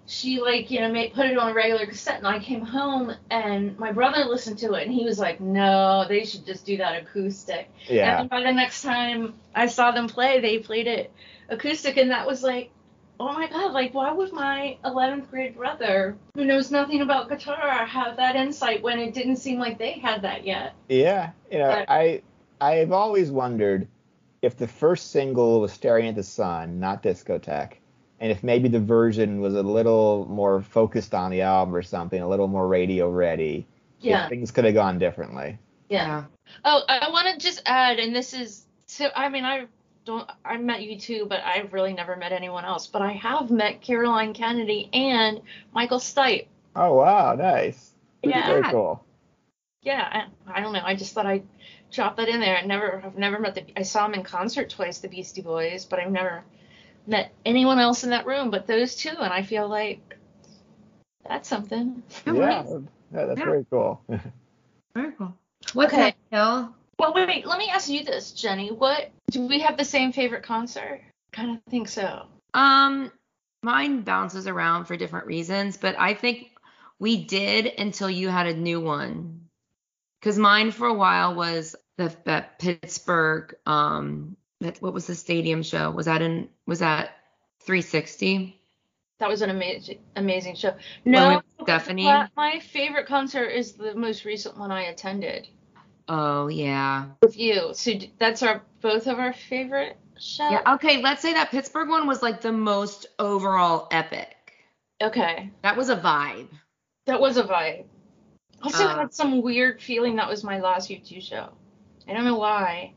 [0.05, 3.13] she like you know made, put it on a regular cassette, and I came home
[3.31, 6.77] and my brother listened to it, and he was like, "No, they should just do
[6.77, 8.21] that acoustic." Yeah.
[8.21, 11.11] And by the next time I saw them play, they played it
[11.49, 12.69] acoustic, and that was like,
[13.21, 17.85] oh my god, like why would my 11th grade brother, who knows nothing about guitar,
[17.85, 20.73] have that insight when it didn't seem like they had that yet?
[20.89, 22.21] Yeah, you know, But- I
[22.59, 23.87] I've always wondered
[24.41, 27.73] if the first single was "Staring at the Sun," not "Discotheque,"
[28.19, 32.21] and if maybe the version was a little more focused on the album or something,
[32.21, 33.67] a little more radio ready,
[33.99, 35.59] Yeah, if things could have gone differently.
[35.89, 36.23] yeah.
[36.65, 39.09] Oh, I want to just add, and this is so.
[39.15, 39.65] I mean, I
[40.05, 40.29] don't.
[40.43, 42.87] I met U2, but I've really never met anyone else.
[42.87, 45.41] But I have met Caroline Kennedy and
[45.73, 46.47] Michael Stipe.
[46.75, 47.91] Oh wow, nice.
[48.23, 48.47] Yeah.
[48.47, 49.03] Very cool.
[49.83, 50.81] Yeah, I, I don't know.
[50.83, 51.47] I just thought I'd
[51.91, 52.55] drop that in there.
[52.55, 53.65] I never, I've never met the.
[53.75, 56.43] I saw them in concert twice, the Beastie Boys, but I've never
[57.07, 60.17] met anyone else in that room but those two, and I feel like
[61.27, 62.03] that's something.
[62.25, 63.45] Yeah, yeah, that's Yeah.
[63.45, 64.01] very cool.
[64.95, 65.33] very cool.
[65.73, 66.01] What's Okay.
[66.03, 66.75] next, Hill?
[67.01, 67.47] Well, wait.
[67.47, 68.69] Let me ask you this, Jenny.
[68.69, 71.01] What do we have the same favorite concert?
[71.31, 72.27] Kind of think so.
[72.53, 73.11] Um,
[73.63, 76.51] mine bounces around for different reasons, but I think
[76.99, 79.47] we did until you had a new one.
[80.21, 83.55] Cause mine for a while was the that Pittsburgh.
[83.65, 85.89] Um, that what was the stadium show?
[85.89, 86.49] Was that in?
[86.67, 87.17] Was that
[87.61, 88.61] 360?
[89.17, 90.75] That was an amazing, amazing show.
[91.03, 92.03] No, Stephanie?
[92.37, 95.47] my favorite concert is the most recent one I attended
[96.07, 97.05] Oh yeah.
[97.21, 97.69] with you.
[97.73, 100.49] So that's our both of our favorite show.
[100.49, 100.73] Yeah.
[100.75, 101.01] Okay.
[101.01, 104.35] Let's say that Pittsburgh one was like the most overall epic.
[105.01, 105.49] Okay.
[105.63, 106.47] That was a vibe.
[107.05, 107.85] That was a vibe.
[108.61, 111.49] I also Uh, had some weird feeling that was my last U2 show.
[112.07, 112.93] I don't know why.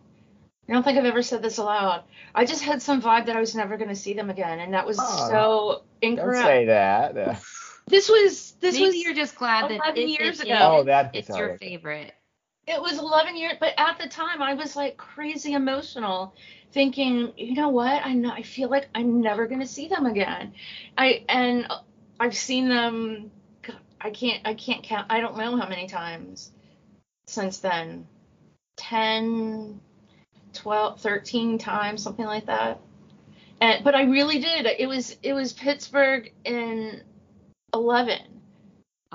[0.68, 2.04] I don't think I've ever said this aloud.
[2.34, 4.74] I just had some vibe that I was never going to see them again, and
[4.74, 7.14] that was Oh, so Don't say that.
[7.86, 10.58] This was this Maybe was you're just glad that 11 it- years it- ago.
[10.80, 12.12] Oh, that- it's your favorite.
[12.66, 16.34] It was 11 years, but at the time I was like crazy emotional,
[16.72, 18.04] thinking, you know what?
[18.04, 20.54] I know I feel like I'm never going to see them again.
[20.96, 21.66] I and
[22.18, 23.30] I've seen them.
[24.00, 25.06] I can't I can't count.
[25.10, 26.50] I don't know how many times
[27.26, 28.06] since then.
[28.76, 29.80] 10
[30.52, 32.80] 12 13 times something like that
[33.60, 37.02] and but i really did it was it was pittsburgh in
[37.72, 38.20] 11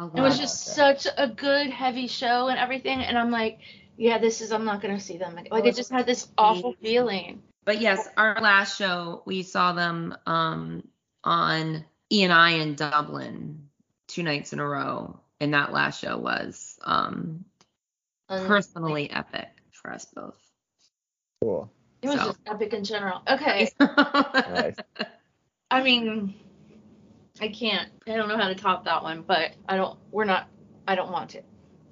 [0.01, 0.75] Oh, it was just okay.
[0.75, 3.59] such a good heavy show and everything and i'm like
[3.97, 5.49] yeah this is i'm not gonna see them again.
[5.51, 10.15] like it just had this awful feeling But yes, our last show we saw them
[10.25, 10.87] um
[11.23, 13.67] on E and I in Dublin
[14.07, 15.19] two nights in a row.
[15.41, 17.43] and that last show was um
[18.29, 20.39] Um, personally epic for us both.
[21.41, 21.69] Cool.
[22.01, 22.25] It was so.
[22.27, 23.21] just epic in general.
[23.27, 23.69] Okay.
[23.79, 24.75] Nice.
[25.69, 26.33] I mean,
[27.41, 27.89] I can't.
[28.07, 29.97] I don't know how to top that one, but I don't.
[30.11, 30.47] We're not.
[30.87, 31.41] I don't want to.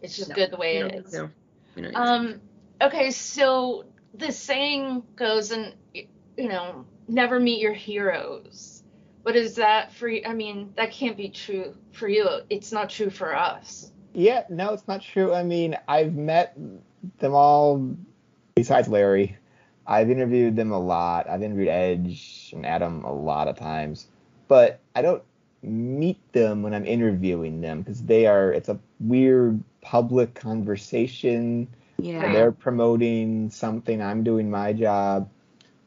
[0.02, 1.12] It's just No, good the way We it don't need is.
[1.12, 1.30] to.
[1.76, 2.02] We don't need to.
[2.02, 2.42] Um.
[2.82, 8.84] Okay, so the saying goes, and you know, never meet your heroes.
[9.24, 10.08] But is that for?
[10.08, 10.22] you?
[10.26, 12.28] I mean, that can't be true for you.
[12.50, 13.92] It's not true for us.
[14.14, 15.34] Yeah, no, it's not true.
[15.34, 16.58] I mean, I've met
[17.20, 17.96] them all
[18.56, 19.38] besides Larry.
[19.86, 21.30] I've interviewed them a lot.
[21.30, 24.08] I've interviewed Edge and Adam a lot of times,
[24.48, 25.24] but I don't
[25.62, 28.52] meet them when I'm interviewing them because they are.
[28.52, 31.68] It's a weird public conversation.
[31.98, 32.32] yeah.
[32.32, 34.02] They're promoting something.
[34.02, 35.30] I'm doing my job.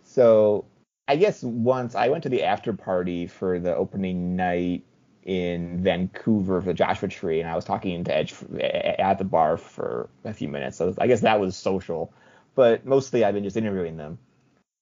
[0.03, 0.65] So
[1.09, 4.85] I guess once I went to the after party for the opening night
[5.25, 9.57] in Vancouver for the Joshua Tree, and I was talking to Edge at the bar
[9.57, 10.77] for a few minutes.
[10.77, 12.13] So I guess that was social,
[12.55, 14.19] but mostly I've been just interviewing them.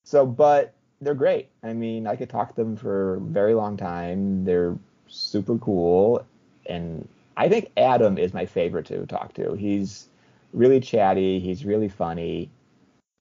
[0.05, 1.49] So, but they're great.
[1.63, 4.45] I mean, I could talk to them for a very long time.
[4.45, 6.25] They're super cool,
[6.67, 9.55] and I think Adam is my favorite to talk to.
[9.55, 10.09] He's
[10.53, 11.39] really chatty.
[11.41, 12.51] He's really funny,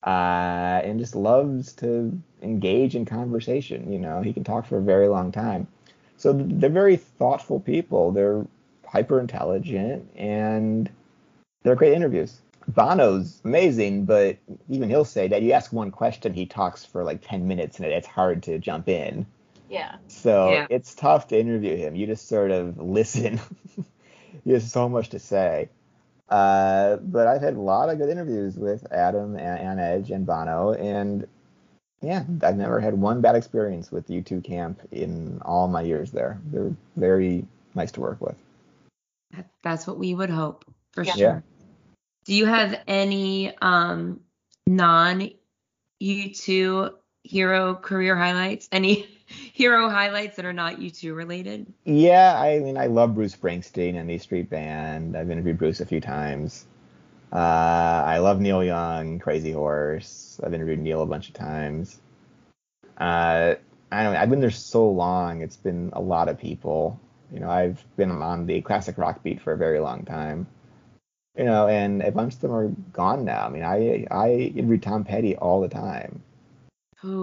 [0.05, 3.91] uh, and just loves to engage in conversation.
[3.91, 5.67] You know, he can talk for a very long time.
[6.17, 8.11] So they're very thoughtful people.
[8.11, 8.45] They're
[8.85, 10.89] hyper intelligent, and
[11.63, 12.41] they're great interviews.
[12.67, 14.37] Bono's amazing, but
[14.69, 17.87] even he'll say that you ask one question, he talks for like 10 minutes, and
[17.87, 19.25] it's hard to jump in.
[19.69, 19.95] Yeah.
[20.07, 20.67] So Yeah.
[20.69, 21.95] it's tough to interview him.
[21.95, 23.39] You just sort of listen.
[24.43, 25.69] he has so much to say.
[26.29, 30.25] Uh, but I've had a lot of good interviews with Adam and, and Edge and
[30.25, 31.25] Bono, and
[32.01, 36.39] yeah, I've never had one bad experience with U2 Camp in all my years there.
[36.51, 38.35] They're very nice to work with.
[39.63, 41.13] That's what we would hope for Yeah.
[41.13, 41.21] sure.
[41.21, 41.39] Yeah.
[42.27, 44.19] Do you have any um
[44.65, 45.29] non
[46.03, 46.91] U2
[47.23, 48.67] hero career highlights?
[48.69, 51.71] Any hero highlights that are not U2 related?
[51.85, 55.15] Yeah, I mean, I love Bruce Springsteen and the Street Band.
[55.15, 56.65] I've interviewed Bruce a few times.
[57.31, 57.35] Uh,
[58.05, 60.37] I love Neil Young, Crazy Horse.
[60.43, 61.97] I've interviewed Neil a bunch of times.
[62.97, 63.55] Uh,
[63.89, 64.19] I don't know.
[64.19, 65.41] I've been there so long.
[65.41, 66.99] It's been a lot of people.
[67.31, 70.47] You know, I've been on the classic rock beat for a very long time.
[71.37, 73.45] You know, and a bunch of them are gone now.
[73.45, 76.23] I mean, I I interview Tom Petty all the time.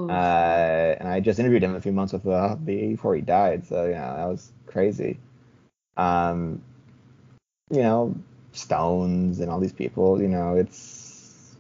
[0.09, 4.17] Uh, and I just interviewed him a few months before he died, so you know
[4.17, 5.19] that was crazy.
[5.97, 6.63] Um,
[7.71, 8.15] you know,
[8.53, 10.23] Stones and all these people.
[10.23, 11.57] You know, it's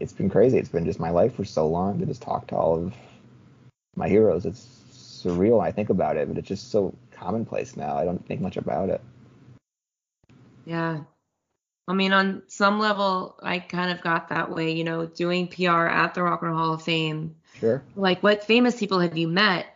[0.00, 0.58] it's been crazy.
[0.58, 2.94] It's been just my life for so long to just talk to all of
[3.94, 4.44] my heroes.
[4.44, 7.96] It's surreal I think about it, but it's just so commonplace now.
[7.96, 9.00] I don't think much about it.
[10.64, 11.00] Yeah.
[11.88, 15.86] I mean, on some level, I kind of got that way, you know, doing PR
[15.86, 17.36] at the Rock and Roll Hall of Fame.
[17.60, 17.82] Sure.
[17.94, 19.66] Like, what famous people have you met?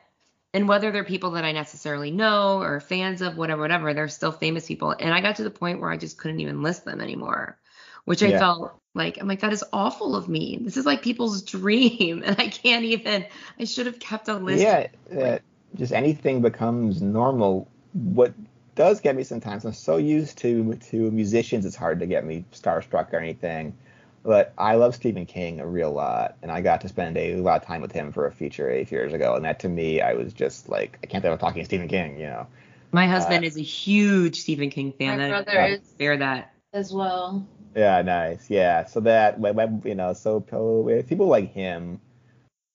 [0.53, 4.33] And whether they're people that I necessarily know or fans of, whatever, whatever, they're still
[4.33, 4.91] famous people.
[4.99, 7.57] And I got to the point where I just couldn't even list them anymore,
[8.05, 8.39] which I Yeah.
[8.41, 10.59] felt like, I'm like, that is awful of me.
[10.61, 12.25] This is like people's dream.
[12.27, 13.27] And I can't even,
[13.61, 14.63] I should have kept a list.
[14.63, 15.39] Yeah, uh,
[15.77, 17.69] just anything becomes normal.
[17.93, 18.35] What
[18.81, 22.47] does get me sometimes, I'm so used to to musicians, it's hard to get me
[22.51, 23.77] starstruck or anything.
[24.23, 27.61] But I love Stephen King a real lot, and I got to spend a lot
[27.61, 30.15] of time with him for a feature eight years ago, and that to me, I
[30.15, 32.47] was just like, I can't believe I'm talking to Stephen King, you know.
[32.93, 35.19] My husband uh, is a huge Stephen King fan.
[35.19, 36.55] My I brother don't is bear that.
[36.73, 37.47] as well.
[37.77, 38.49] Yeah, nice.
[38.49, 40.39] Yeah, so that when, when you know, so
[40.87, 42.01] with people like him,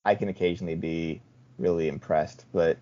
[0.04, 1.20] I can occasionally be
[1.58, 2.44] really impressed.
[2.52, 2.78] But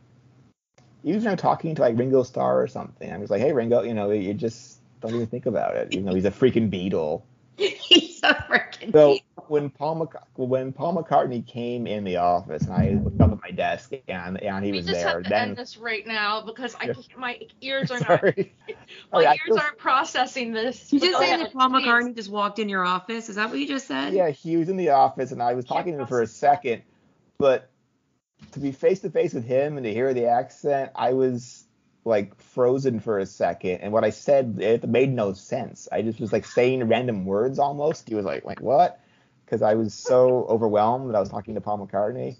[1.05, 3.83] even if I'm talking to like Ringo Starr or something, I'm just like, hey Ringo,
[3.83, 5.93] you know, you just don't even think about it.
[5.93, 7.23] Even though he's a freaking Beatle.
[7.57, 12.73] He's a freaking So when Paul Mc- when Paul McCartney came in the office and
[12.73, 15.29] I looked up at my desk and and he we was just there, have to
[15.29, 18.53] then end this right now because I can't- my ears are not sorry.
[18.69, 18.75] my
[19.13, 20.93] Oh, yeah, ears feel- aren't processing this.
[20.93, 21.87] You just go saying that Paul please.
[21.87, 23.29] McCartney just walked in your office?
[23.29, 24.15] Is that what you just said?
[24.15, 26.83] Yeah, he was in the office and I was talking to him for a second,
[27.39, 27.71] but
[28.53, 31.65] to be face to face with him and to hear the accent, I was
[32.05, 33.79] like frozen for a second.
[33.79, 35.89] And what I said, it made no sense.
[35.91, 38.09] I just was like saying random words almost.
[38.09, 39.01] He was like, like what?
[39.45, 42.37] Because I was so overwhelmed that I was talking to Paul McCartney.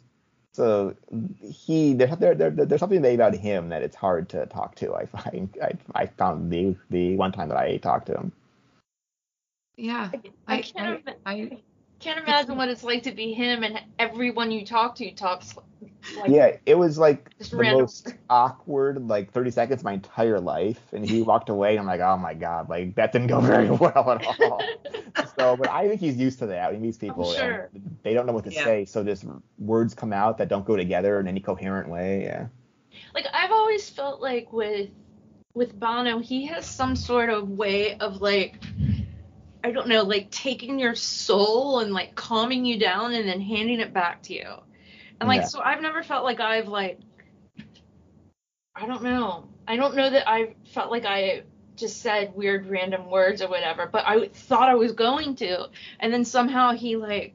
[0.53, 0.95] So
[1.43, 4.95] he there, there, there there's something about him that it's hard to talk to.
[4.95, 8.33] I find I, I found the the one time that I talked to him.
[9.77, 10.11] Yeah.
[10.47, 11.09] I, I- can't.
[11.27, 11.59] I- ima-
[12.01, 15.55] can't imagine what it's like to be him and everyone you talk to talks
[16.19, 17.81] Like, yeah, it was like the random.
[17.83, 20.81] most awkward like 30 seconds of my entire life.
[20.93, 23.71] And he walked away, and I'm like, oh my god, like that didn't go very
[23.71, 24.61] well at all.
[25.39, 26.73] so, but I think he's used to that.
[26.75, 27.71] He meets people, and sure.
[28.03, 28.65] they don't know what to Yeah.
[28.65, 29.25] say, so just
[29.59, 32.25] words come out that don't go together in any coherent way.
[32.25, 32.47] Yeah.
[33.15, 34.91] like I've always felt like with
[35.55, 38.57] with Bono, he has some sort of way of like
[39.65, 43.81] I don't know, like taking your soul and like calming you down and then handing
[43.81, 44.47] it back to you.
[45.21, 45.49] And like Yeah.
[45.49, 46.99] so I've never felt like I've like
[48.77, 49.49] I don't know.
[49.67, 51.45] I don't know that I felt like I
[51.77, 55.69] just said weird random words or whatever, but I thought I was going to.
[55.99, 57.35] And then somehow he like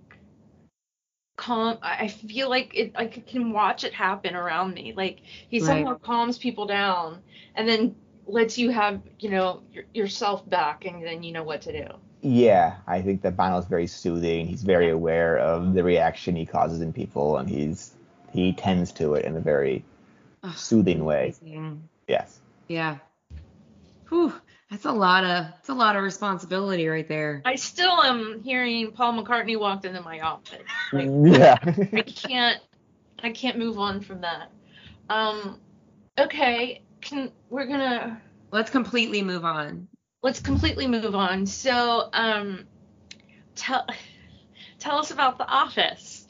[1.35, 4.93] calm I feel like it I can watch it happen around me.
[4.95, 5.85] Like he Right.
[5.85, 7.23] somehow calms people down
[7.55, 7.95] and then
[8.27, 11.87] lets you have, you know, your, yourself back and then you know what to do.
[12.21, 14.45] Yeah, I think that Bono's very soothing.
[14.47, 17.93] He's very aware of the reaction he causes in people, and he's
[18.33, 19.83] he tends to it in a very
[20.43, 21.33] Ugh, soothing way.
[21.41, 21.83] amazing.
[22.07, 22.39] Yes.
[22.67, 22.97] Yeah.
[24.09, 24.33] Whew.
[24.69, 27.41] That's a lot of that's a lot of responsibility right there.
[27.43, 30.61] I still am hearing Paul McCartney walked into my office.
[30.93, 31.57] Like, yeah.
[31.91, 32.59] I can't
[33.23, 34.51] I can't move on from that.
[35.09, 35.59] Um
[36.19, 39.87] okay, can we're gonna Let's completely move on.
[40.21, 41.45] Let's completely move on.
[41.45, 42.65] So um
[43.55, 43.85] tell
[44.79, 46.27] tell us about the office.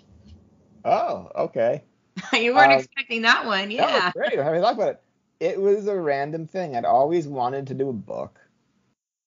[0.85, 1.83] oh, okay.
[2.33, 4.05] you weren't Um, expecting that one, That yeah.
[4.05, 4.37] was great.
[4.39, 5.01] I haven't thought about it.
[5.39, 6.75] It was a random thing.
[6.75, 8.39] I'd always wanted to do a book,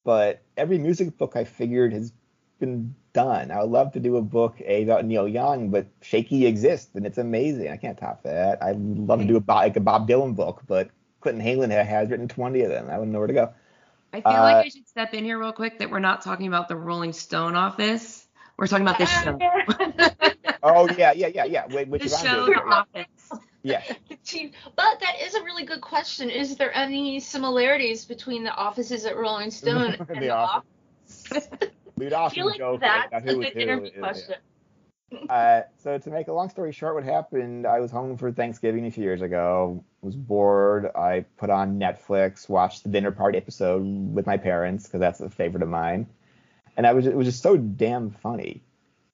[0.05, 2.13] but every music book I figured has
[2.59, 3.51] been done.
[3.51, 7.07] I would love to do a book A about Neil Young, but Shaky exists and
[7.07, 7.71] it's amazing.
[7.71, 8.63] I can't top that.
[8.63, 10.91] I'd love to do a Bob, like a Bob Dylan book, but
[11.21, 12.91] Clinton Heylin ha- has written 20 of them.
[12.91, 13.55] I wouldn't know where to go.
[14.13, 16.47] I feel Uh, like I should step in here real quick that we're not talking
[16.47, 18.27] about the Rolling Stone office.
[18.59, 19.39] We're talking about this show.
[20.65, 21.67] Oh yeah, yeah, yeah, yeah.
[21.71, 22.47] Wait, which the is show.
[22.47, 23.33] The Office.
[23.65, 23.83] Yeah.
[24.77, 26.31] but that is a really good question.
[26.31, 30.65] Is there any similarities between the offices at Rolling Stone and The the, Office.
[31.33, 31.49] office?
[31.97, 33.61] We'd I feel like joke that's about a who was good who.
[33.61, 33.91] interview
[34.29, 34.37] Yeah.
[35.29, 37.67] Uh, so to make a long story short, what happened?
[37.67, 39.85] I was home for Thanksgiving a few years ago.
[40.01, 40.91] Was bored.
[40.95, 43.83] I put on Netflix, watched the dinner party episode
[44.15, 46.07] with my parents because that's a favorite of mine,
[46.77, 48.63] and I was it was just so damn funny.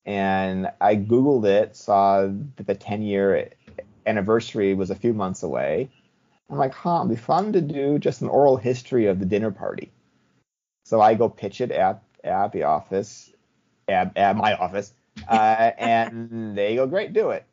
[0.06, 3.50] And I googled it, saw that the 10 year
[4.06, 5.90] anniversary was a few months away.
[6.48, 9.50] I'm like, huh, it'd be fun to do just an oral history of the dinner
[9.50, 9.92] party.
[10.84, 13.30] So I go pitch it at at the office,
[13.86, 14.92] at, at my office,
[15.28, 17.44] uh, and they go, great, do it.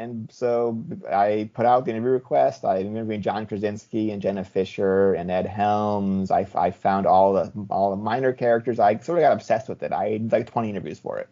[0.00, 2.64] And so I put out the interview request.
[2.64, 6.30] I interviewed John Krasinski and Jenna Fischer and Ed Helms.
[6.30, 8.78] I, I found all the all the minor characters.
[8.78, 9.92] I sort of got obsessed with it.
[9.92, 11.28] I had like 20 interviews for it.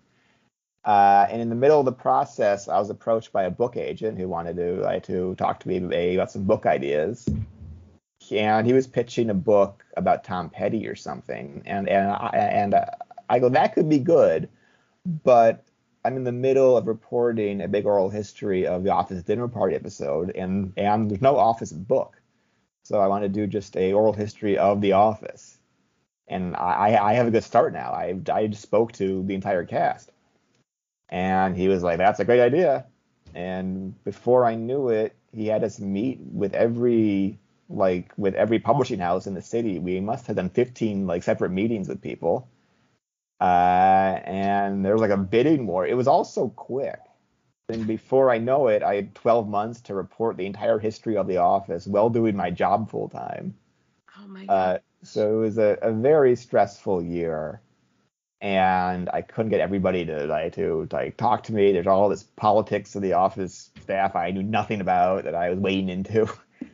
[0.84, 4.18] Uh, and in the middle of the process, I was approached by a book agent
[4.18, 7.26] who wanted to like, to talk to me about some book ideas.
[8.30, 11.62] And he was pitching a book about Tom Petty or something.
[11.64, 12.84] And and I, and uh,
[13.30, 14.48] I go, that could be good,
[15.24, 15.64] but
[16.04, 19.74] I'm in the middle of reporting a big oral history of the Office dinner party
[19.74, 22.20] episode, and and there's no Office book,
[22.84, 25.58] so I want to do just a oral history of the Office,
[26.28, 27.90] and I I have a good start now.
[27.90, 30.10] I I just spoke to the entire cast,
[31.08, 32.86] and he was like, that's a great idea,
[33.34, 37.38] and before I knew it, he had us meet with every
[37.68, 39.78] like with every publishing house in the city.
[39.78, 42.48] We must have done 15 like separate meetings with people
[43.40, 45.86] uh, and there was like a bidding war.
[45.86, 46.98] It was all so quick.
[47.68, 51.26] And before I know it, I had 12 months to report the entire history of
[51.26, 53.54] the office while doing my job full time.
[54.18, 54.52] Oh my god.
[54.52, 57.60] Uh, so it was a, a very stressful year,
[58.40, 61.72] and I couldn't get everybody to like to like talk to me.
[61.72, 65.58] There's all this politics of the office staff I knew nothing about that I was
[65.58, 66.28] wading into.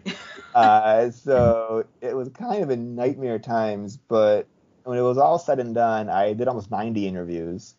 [0.54, 4.46] uh, so it was kind of a nightmare times, but
[4.84, 7.74] when it was all said and done, I did almost 90 interviews.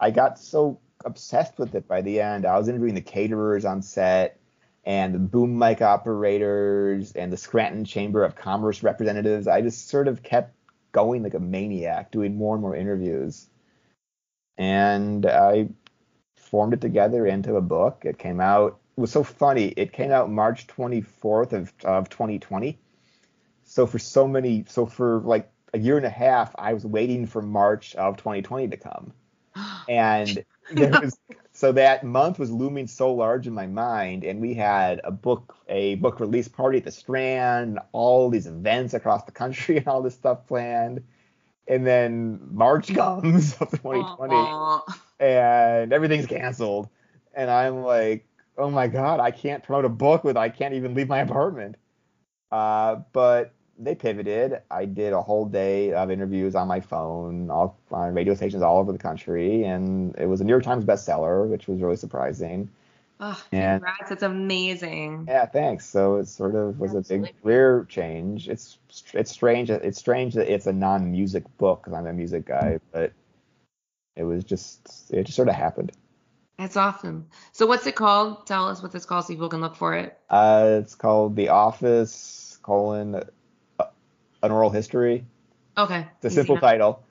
[0.00, 2.46] I got so obsessed with it by the end.
[2.46, 4.38] I was interviewing the caterers on set
[4.84, 9.46] and the boom mic operators and the Scranton Chamber of Commerce representatives.
[9.46, 10.54] I just sort of kept
[10.92, 13.46] going like a maniac, doing more and more interviews.
[14.56, 15.68] And I
[16.36, 18.02] formed it together into a book.
[18.04, 18.78] It came out.
[18.96, 19.66] It was so funny.
[19.76, 22.78] It came out March 24th of, of 2020.
[23.64, 27.26] So for so many, so for like a year and a half, I was waiting
[27.26, 29.12] for March of 2020 to come.
[29.88, 31.18] And there was
[31.52, 35.56] so that month was looming so large in my mind, and we had a book
[35.68, 40.02] a book release party at the Strand, all these events across the country, and all
[40.02, 41.02] this stuff planned.
[41.66, 45.00] And then March comes of 2020, Aw.
[45.20, 46.88] and everything's canceled.
[47.34, 50.94] And I'm like, oh my god, I can't promote a book with I can't even
[50.94, 51.76] leave my apartment.
[52.52, 54.60] Uh, but they pivoted.
[54.70, 58.78] I did a whole day of interviews on my phone, all on radio stations all
[58.78, 62.68] over the country, and it was a New York Times bestseller, which was really surprising.
[63.20, 64.12] Oh, And- congrats.
[64.12, 65.26] It's amazing.
[65.28, 65.86] Yeah, thanks.
[65.86, 68.48] So it sort of was a big career change.
[68.48, 68.78] It's
[69.12, 69.70] it's strange.
[69.70, 73.12] It's strange that it's a non-music book because I'm a music guy, but
[74.16, 75.92] it was just it just sort of happened.
[76.58, 77.26] That's awesome.
[77.52, 78.46] So what's it called?
[78.46, 80.18] Tell us what it's called so people can look for it.
[80.30, 83.20] Uh, it's called The Office: colon
[84.42, 85.24] an oral history.
[85.76, 86.06] Okay.
[86.16, 86.62] It's a simple enough.
[86.70, 87.04] title.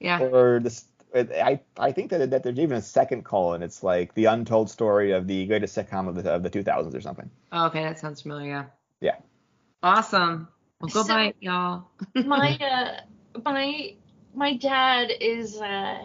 [0.00, 0.20] Yeah.
[0.22, 3.62] Or this, I I think that that there's even a second colon.
[3.62, 7.00] It's like the untold story of the greatest sitcom of the of the 2000s or
[7.00, 7.30] something.
[7.52, 8.46] Oh, okay, that sounds familiar.
[8.48, 8.64] Yeah.
[9.00, 9.16] Yeah.
[9.82, 10.48] Awesome.
[10.80, 11.90] Well, go So- buy it, y'all.
[12.14, 13.00] my uh
[13.44, 13.94] my
[14.34, 15.98] my dad is uh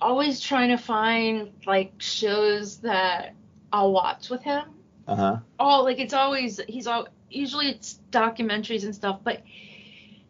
[0.00, 3.34] always trying to find like shows that
[3.72, 4.64] I'll watch with him.
[5.06, 5.36] Uh huh.
[5.58, 9.42] Oh, like it's always he's all usually it's documentaries and stuff, but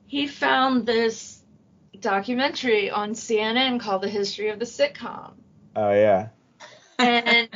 [0.06, 1.42] he found this
[1.98, 5.32] documentary on CNN called The History of the Sitcom.
[5.74, 6.28] Oh yeah.
[6.98, 7.48] And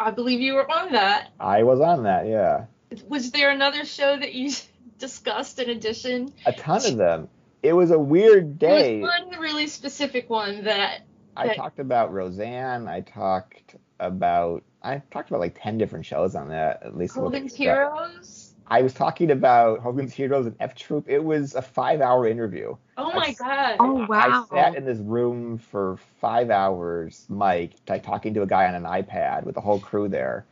[0.00, 1.32] I believe you were on that.
[1.38, 2.26] I was on that.
[2.26, 2.66] Yeah.
[3.08, 4.52] Was there another show that you
[4.98, 6.32] discussed in addition?
[6.46, 7.28] A ton of them.
[7.62, 9.00] It was a weird day.
[9.00, 11.00] There was one really specific one that
[11.36, 12.86] I talked about Roseanne.
[12.88, 17.14] I talked about I talked about like ten different shows on that at least.
[17.14, 18.54] Hogan's Heroes.
[18.66, 21.04] I was talking about Hogan's Heroes and F Troop.
[21.08, 22.76] It was a five-hour interview.
[22.96, 23.76] Oh my god.
[23.78, 24.46] Oh wow.
[24.50, 28.74] I sat in this room for five hours, Mike, like, talking to a guy on
[28.74, 30.46] an iPad with the whole crew there,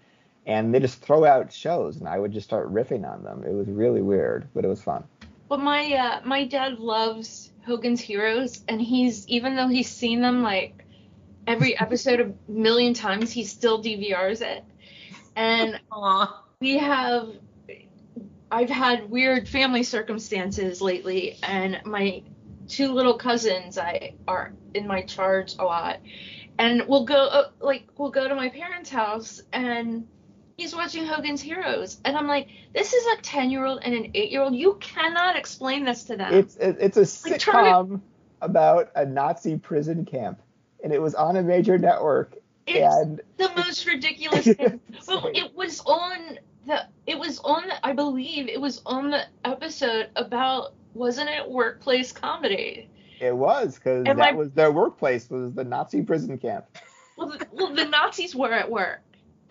[0.46, 3.44] and they just throw out shows, and I would just start riffing on them.
[3.46, 5.04] It was really weird, but it was fun.
[5.48, 10.42] But my uh, my dad loves Hogan's Heroes, and he's even though he's seen them
[10.42, 10.84] like
[11.46, 14.64] every episode a million times, he still DVRs it.
[15.36, 16.42] And Aw.
[16.60, 17.28] we have
[18.50, 22.22] I've had weird family circumstances lately, and my
[22.68, 26.00] two little cousins I are in my charge a lot,
[26.58, 30.06] and we'll go uh, like we'll go to my parents' house and.
[30.58, 34.10] He's watching Hogan's Heroes, and I'm like, "This is a ten year old and an
[34.14, 34.54] eight year old.
[34.54, 38.00] You cannot explain this to them." It's it's a Like, to- sitcom
[38.42, 40.41] about a Nazi prison camp,
[40.82, 44.80] and it was on a major network, It's and the most ridiculous thing.
[45.08, 49.24] Well, it was on the it was on the, I believe it was on the
[49.44, 52.88] episode about wasn't it workplace comedy?
[53.20, 56.66] it was because that my- was their workplace was the Nazi prison camp.
[57.16, 59.00] Well, the, well, the Nazis were at work.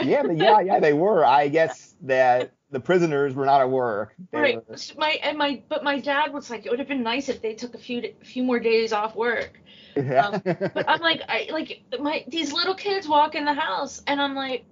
[0.04, 1.24] Yeah, but yeah, yeah, they were.
[1.24, 4.16] I guess that the prisoners were not at work.
[4.32, 4.70] They Right.
[4.70, 7.30] were- So My and my but my dad was like it would have been nice
[7.30, 9.60] if they took a few a few more days off work.
[9.96, 10.28] yeah.
[10.28, 14.22] Um, but I'm like I like my these little kids walk in the house and
[14.22, 14.66] I'm like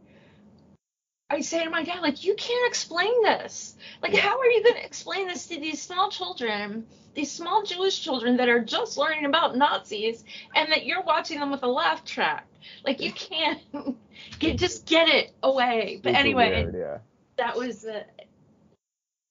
[1.30, 3.76] I say to my dad like you can't explain this.
[4.02, 4.22] Like Yeah.
[4.22, 8.38] how are you going to explain this to these small children, these small Jewish children
[8.38, 10.24] that are just learning about Nazis
[10.56, 12.48] and that you're watching them with a laugh track?
[12.84, 13.60] Like you can't
[14.40, 16.00] get just get it away.
[16.02, 16.98] But anyway, weird, yeah.
[17.40, 18.04] That was uh,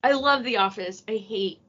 [0.03, 1.03] I love The Office.
[1.09, 1.61] I hate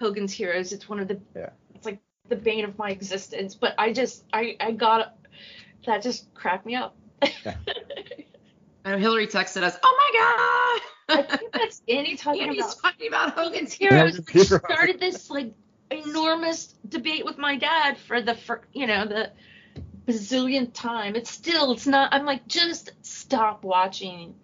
[0.00, 0.72] Hogan's Heroes.
[0.72, 1.50] It's one of the Yeah.
[1.74, 3.54] it's like the bane of my existence.
[3.54, 5.16] But I just I I got
[5.86, 6.96] that just cracked me up.
[8.84, 9.96] And Hillary texted us, "Oh
[11.08, 14.00] my god!" I think that's Annie talking Andy's about talking about Hogan's Hogan's Heroes.
[14.00, 14.16] Heroes.
[14.16, 14.62] Hogan's She Heroes.
[14.64, 15.54] started this like
[15.92, 19.30] enormous debate with my dad for the for you know the
[20.08, 21.14] bazillionth time.
[21.14, 22.12] It's still it's not.
[22.12, 24.34] I'm like just stop watching.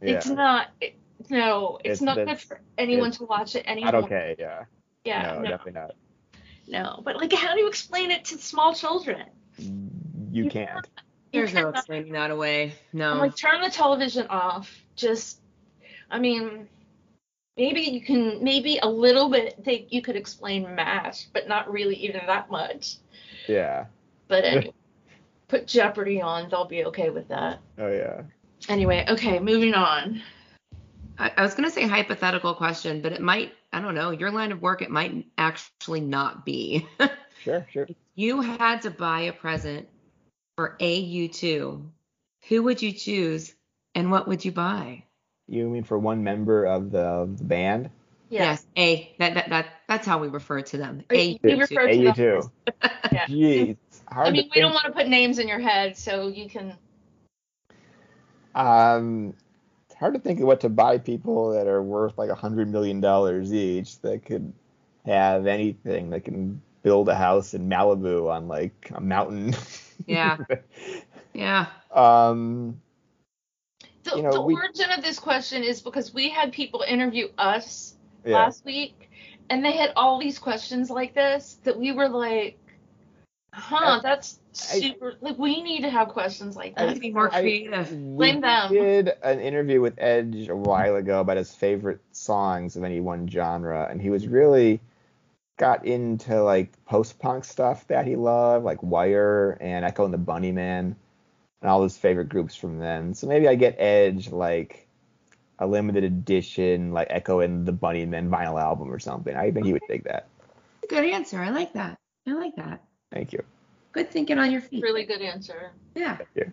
[0.00, 0.68] It's not.
[0.80, 0.96] It,
[1.28, 3.92] no, it's, It's- not good for anyone to watch it anymore.
[3.92, 4.64] Not okay, yeah.
[5.04, 5.92] Yeah, no, no, definitely not.
[6.68, 7.02] no.
[7.04, 9.26] But like, how do you explain it to small children?
[9.60, 9.88] Mm,
[10.30, 10.86] you You can't.
[11.32, 12.74] You There's no explaining that away.
[12.92, 13.12] No.
[13.12, 14.70] I'm like, turn the television off.
[14.96, 15.40] Just,
[16.10, 16.68] I mean,
[17.56, 19.62] maybe you can, maybe a little bit.
[19.64, 22.96] They, you could explain MASH, but not really even that much.
[23.46, 23.86] Yeah.
[24.28, 24.72] But anyway,
[25.48, 26.50] put Jeopardy on.
[26.50, 27.60] They'll be okay with that.
[27.78, 28.22] Oh yeah.
[28.68, 30.22] Anyway, okay, moving on.
[31.18, 33.52] I, I was gonna say hypothetical question, but it might.
[33.72, 34.10] I don't know.
[34.10, 36.86] Your line of work, it might actually not be.
[37.42, 37.88] Sure, sure.
[38.14, 39.88] you had to buy a present
[40.56, 41.82] for AU2.
[42.48, 43.54] Who would you choose,
[43.94, 45.04] and what would you buy?
[45.48, 47.88] You mean for one member of the, of the band?
[48.28, 48.42] Yeah.
[48.42, 49.14] Yes, A.
[49.18, 51.02] That that that that's how we refer to them.
[51.10, 51.60] We AU2.
[51.60, 52.14] refer to them.
[52.14, 52.50] AU2.
[53.12, 53.26] Yeah.
[53.26, 53.76] Jeez.
[54.06, 56.48] Hard I mean, to we don't want to put names in your head, so you
[56.48, 56.74] can.
[58.54, 59.34] Um,
[59.86, 62.70] it's hard to think of what to buy people that are worth like a hundred
[62.70, 64.52] million dollars each that could
[65.06, 69.54] have anything that can build a house in Malibu on like a mountain.
[70.06, 70.38] Yeah.
[71.32, 71.66] Yeah.
[71.92, 72.80] um,
[74.02, 77.28] The, you know, the we- origin of this question is because we had people interview
[77.38, 77.94] us
[78.24, 78.34] Yeah.
[78.36, 79.10] last week,
[79.48, 82.58] and they had all these questions like this that we were like,
[83.52, 85.14] huh, that's super.
[85.20, 86.90] like, we need to have questions like that.
[86.90, 87.90] need be more creative.
[87.92, 88.72] We Blame them.
[88.72, 93.28] did an interview with Edge a while ago about his favorite songs of any one
[93.28, 94.80] genre, and he was really
[95.58, 100.56] got into like post-punk stuff that he loved, like Wire and Echo and the Bunnymen,
[100.56, 100.96] and
[101.62, 103.14] all his favorite groups from then.
[103.14, 104.86] So maybe I get Edge like
[105.58, 109.36] a limited edition, like Echo and the Bunnymen vinyl album or something.
[109.36, 110.28] I think he would dig that.
[110.88, 111.38] Good answer.
[111.38, 111.98] I like that.
[112.26, 112.82] I like that.
[113.12, 113.42] Thank you.
[113.92, 114.82] Good thinking on your feet.
[114.82, 115.72] Really good answer.
[115.94, 116.16] Yeah.
[116.16, 116.52] Thank you.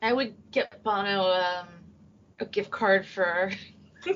[0.00, 1.68] I would get Bono um,
[2.40, 3.52] a gift card for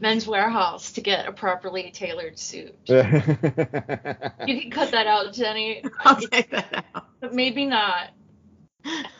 [0.00, 2.74] Men's Wearhouse to get a properly tailored suit.
[2.88, 7.06] You can cut that out, Jenny, I'll take that out.
[7.20, 8.10] but maybe not.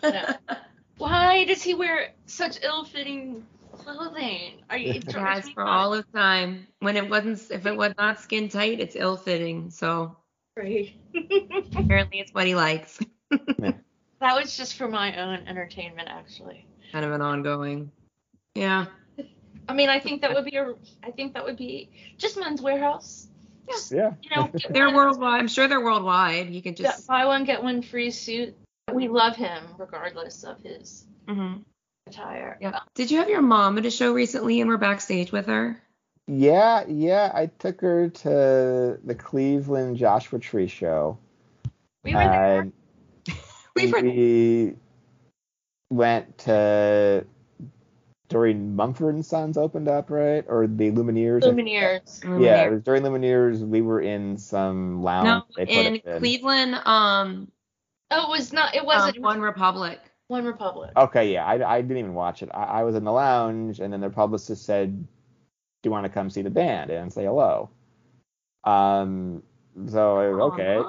[0.03, 0.25] No.
[0.97, 3.45] Why does he wear such ill-fitting
[3.81, 4.63] clothing?
[4.71, 4.93] Are you?
[4.95, 5.71] It It has for nuts.
[5.73, 6.67] all of time.
[6.81, 9.71] When it wasn't, if it was not skin tight, it's ill fitting.
[9.71, 10.17] So
[10.57, 10.93] Right.
[11.77, 12.99] apparently, it's what he likes.
[13.31, 13.75] that
[14.21, 16.67] was just for my own entertainment, actually.
[16.93, 17.91] Kind of an ongoing.
[18.55, 18.87] Yeah.
[19.69, 20.75] I mean, I think that would be a.
[21.05, 23.27] I think that would be just Men's Wearhouse.
[23.69, 24.15] Just, yeah.
[24.23, 25.41] you know, They're one- worldwide.
[25.41, 26.51] I'm sure they're worldwide.
[26.51, 27.07] You can Yeah, just.
[27.07, 28.57] buy one get one free suit.
[28.93, 31.63] We love him regardless of his Mhm.
[32.11, 32.59] Attire.
[32.61, 32.81] Yeah.
[32.95, 35.81] Did you have your mom at a show recently and we're backstage with her?
[36.27, 37.31] Yeah, yeah.
[37.35, 41.19] I took her to the Cleveland Joshua Tree show.
[42.05, 42.61] We were there.
[42.61, 42.73] and
[43.77, 44.75] We were- we
[45.91, 47.27] went to
[48.29, 50.45] during Mumford and Sons opened up, right?
[50.47, 51.43] Or the Lumineers?
[51.43, 52.23] Lumineers.
[52.41, 53.59] Yeah, it was during Lumineers.
[53.67, 55.45] We were in some lounge.
[55.59, 56.19] No, in in.
[56.21, 57.51] Cleveland, um,
[58.13, 58.75] Oh, it was not.
[58.75, 59.17] It um, wasn't.
[59.17, 59.99] it was OneRepublic.
[60.31, 60.93] OneRepublic.
[60.97, 62.49] Okay, yeah, I, I didn't even watch it.
[62.55, 65.07] I, I was in the lounge, and then their publicist said, "Do
[65.85, 67.69] you want to come see the band and say hello?"
[68.65, 69.43] Um,
[69.89, 70.81] so I was, okay.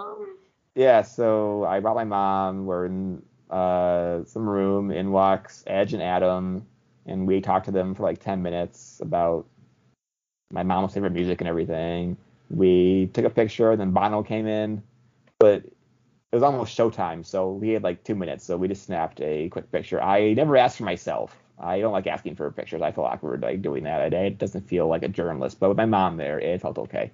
[0.75, 2.65] Yeah, so I brought my mom.
[2.65, 4.91] We're in uh, some room.
[4.91, 6.65] In walks Edge and Adam,
[7.05, 9.45] and we talked to them for like 10 minutes about
[10.51, 12.17] my mom's favorite music and everything.
[12.49, 14.83] We took a picture, then Bono came in,
[15.39, 15.63] but
[16.31, 19.49] it was almost showtime, so we had like two minutes, so we just snapped a
[19.49, 20.01] quick picture.
[20.01, 21.37] I never asked for myself.
[21.59, 22.81] I don't like asking for pictures.
[22.81, 24.13] I feel awkward like doing that.
[24.13, 27.11] It doesn't feel like a journalist, but with my mom there, it felt okay.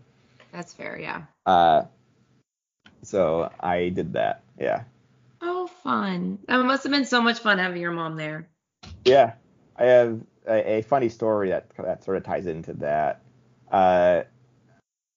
[0.52, 1.24] That's fair, yeah.
[1.46, 1.84] Uh,
[3.02, 4.44] so I did that.
[4.60, 4.84] Yeah.
[5.42, 6.38] Oh, fun.
[6.48, 8.48] That must have been so much fun having your mom there.
[9.04, 9.34] Yeah,
[9.78, 13.22] I have a, a funny story that that sort of ties into that.
[13.72, 14.24] Uh,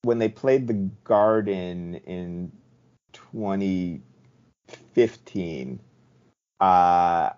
[0.03, 2.51] when they played the Garden in
[3.33, 5.81] 2015,
[6.61, 7.31] uh,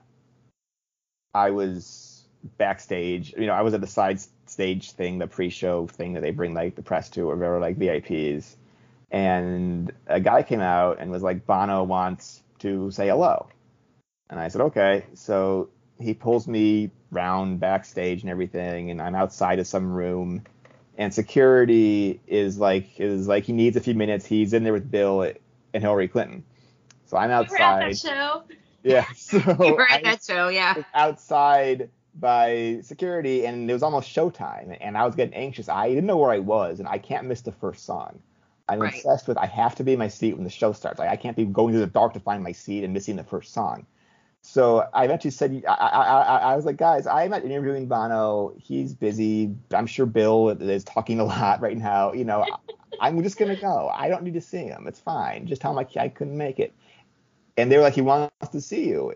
[1.35, 2.25] I was
[2.59, 3.35] backstage.
[3.37, 6.55] You know, I was at the side stage thing, the pre-show thing that they bring
[6.55, 8.57] like the press to, or whatever, like VIPs.
[9.11, 13.49] And a guy came out and was like, Bono wants to say hello.
[14.31, 15.05] And I said, okay.
[15.15, 15.69] So
[16.01, 20.43] he pulls me round backstage and everything, and I'm outside of some room,
[20.99, 24.27] and security is like is like he needs a few minutes.
[24.27, 25.33] He's in there with Bill
[25.75, 26.45] and Hillary Clinton.
[27.07, 27.53] So I'm outside.
[27.59, 27.99] We were at that outside.
[27.99, 28.43] show.
[28.83, 29.05] Yeah.
[29.15, 30.83] So You were at that show, yeah.
[30.95, 35.69] outside by security, and it was almost showtime, and I was getting anxious.
[35.69, 38.19] I didn't know where I was, and I can't miss the first song.
[38.69, 38.95] I'm Right.
[38.95, 40.99] obsessed with I have to be in my seat when the show starts.
[40.99, 43.25] Like I can't be going through the dark to find my seat and missing the
[43.25, 43.87] first song.
[44.43, 48.55] So I eventually said, I, I, I, I was like, guys, I'm not interviewing Bono.
[48.59, 49.55] He's busy.
[49.73, 52.13] I'm sure Bill is talking a lot right now.
[52.13, 52.45] You know,
[52.99, 53.89] I'm just gonna go.
[53.89, 54.87] I don't need to see him.
[54.89, 55.47] It's fine.
[55.47, 56.75] Just tell him like I couldn't make it.
[57.57, 59.15] And they were like, he wants to see you.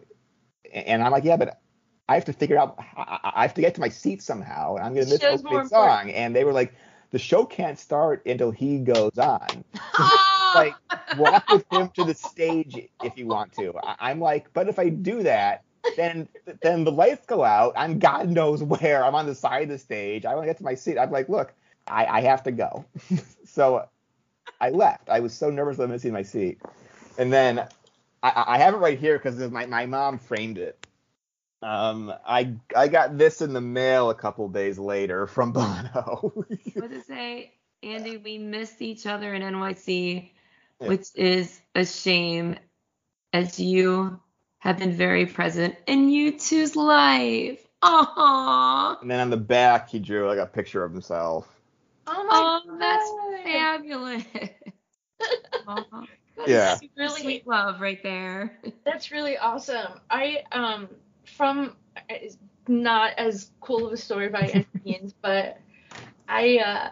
[0.72, 1.60] And I'm like, yeah, but
[2.08, 2.76] I have to figure out.
[2.96, 5.38] I I have to get to my seat somehow, and I'm gonna miss the more
[5.38, 6.10] opening song.
[6.10, 6.72] And they were like,
[7.10, 9.64] the show can't start until he goes on!
[10.54, 10.74] like
[11.12, 13.74] walk with him to the stage if you want to.
[13.82, 15.64] I, I'm like, but if I do that,
[15.96, 16.28] then
[16.62, 17.74] then the lights go out.
[17.76, 19.04] I'm God knows where.
[19.04, 20.24] I'm on the side of the stage.
[20.24, 20.98] I want to get to my seat.
[20.98, 21.54] I'm like, look,
[21.86, 22.84] I, I have to go.
[23.44, 23.88] so
[24.60, 25.08] I left.
[25.08, 26.60] I was so nervous about missing my seat.
[27.18, 27.60] And then
[28.22, 30.86] I, I have it right here because my, my mom framed it.
[31.62, 36.32] Um, I I got this in the mail a couple days later from Bono.
[36.76, 38.18] What to say, Andy?
[38.18, 40.30] We missed each other in NYC,
[40.80, 40.88] Yeah.
[40.88, 42.56] which is a shame,
[43.32, 44.20] as you
[44.58, 47.60] have been very present in U2's life.
[47.82, 49.00] Aww.
[49.02, 51.46] and then on the back he drew like a picture of himself.
[52.06, 54.24] Oh my Oh, that's fabulous.
[55.68, 55.84] Aw,
[56.36, 56.78] that is Yeah.
[56.96, 58.58] Really- sweet love right there.
[58.84, 60.00] That's really awesome.
[60.10, 60.88] I um
[61.24, 61.76] from
[62.08, 65.60] it's not as cool of a story by any means, but
[66.28, 66.90] I uh,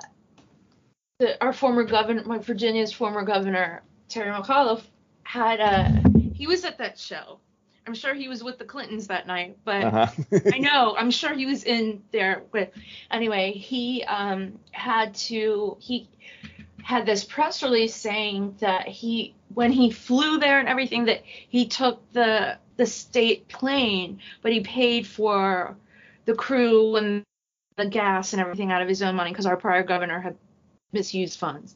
[1.18, 4.84] the, our former governor, my Virginia's former governor Terry McAuliffe
[5.22, 6.02] had a
[6.34, 7.40] he was at that show.
[7.86, 10.40] I'm sure he was with the Clintons that night, but Uh-huh.
[10.52, 10.96] I know.
[10.96, 12.70] I'm sure he was in there with.
[13.10, 15.76] Anyway, he um, had to.
[15.80, 16.08] He
[16.82, 21.66] had this press release saying that he, when he flew there and everything, that he
[21.66, 25.76] took the the state plane, but he paid for
[26.24, 27.22] the crew and
[27.76, 30.36] the gas and everything out of his own money because our prior governor had
[30.94, 31.74] misused funds.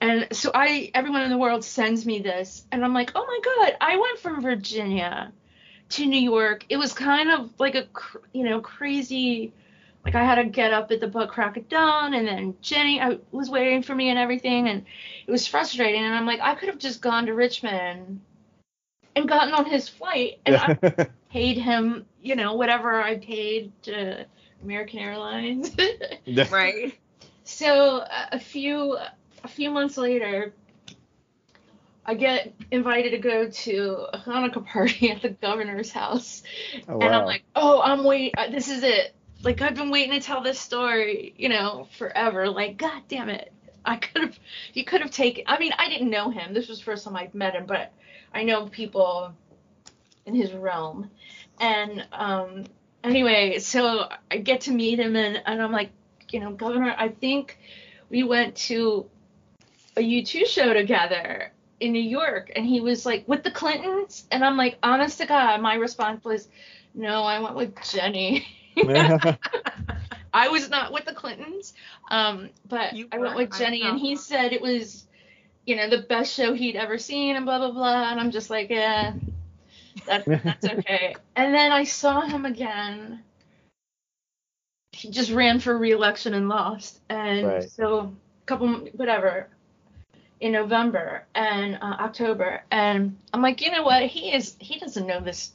[0.00, 3.40] And so I, everyone in the world sends me this, and I'm like, oh my
[3.42, 5.32] god, I went from Virginia
[5.90, 6.64] to New York.
[6.68, 7.88] It was kind of like a,
[8.32, 9.52] you know, crazy.
[10.04, 13.00] Like I had to get up at the butt crack of dawn, and then Jenny
[13.00, 14.84] I was waiting for me and everything, and
[15.26, 16.04] it was frustrating.
[16.04, 18.20] And I'm like, I could have just gone to Richmond
[19.16, 24.26] and gotten on his flight, and I paid him, you know, whatever I paid to
[24.62, 25.74] American Airlines.
[26.52, 26.98] Right.
[27.48, 28.98] So uh, a few
[29.42, 30.52] a few months later,
[32.04, 36.42] I get invited to go to a Hanukkah party at the governor's house,
[36.86, 39.14] Oh, and I'm like, oh, I'm wait, uh, this is it.
[39.42, 42.50] Like I've been waiting to tell this story, you know, forever.
[42.50, 43.50] Like, god damn it,
[43.82, 44.38] I could have,
[44.74, 45.44] you could have taken.
[45.46, 46.52] I mean, I didn't know him.
[46.52, 47.92] This was the first time I'd met him, but
[48.32, 49.32] I know people
[50.26, 51.10] in his realm,
[51.58, 52.64] and um,
[53.02, 55.90] anyway, so I get to meet him, and, and I'm like,
[56.32, 57.58] you know, Governor, I think
[58.10, 59.08] we went to
[59.96, 64.44] a U2 show together in New York, and he was like, with the Clintons, and
[64.44, 66.48] I'm like, honest to God, my response was,
[66.94, 68.46] no, I went with Jenny.
[70.32, 71.74] I was not with the Clintons,
[72.10, 75.06] um, but You I went with Jenny, and he said it was,
[75.66, 78.10] you know, the best show he'd ever seen, and blah blah blah.
[78.10, 79.14] And I'm just like, yeah,
[80.06, 81.16] that, that's okay.
[81.36, 83.22] and then I saw him again.
[84.98, 87.70] He just ran for re-election and lost, and Right.
[87.70, 87.98] so
[88.42, 89.48] a couple whatever
[90.40, 94.02] in November and uh, October, and I'm like, you know what?
[94.06, 95.52] He is he doesn't know this.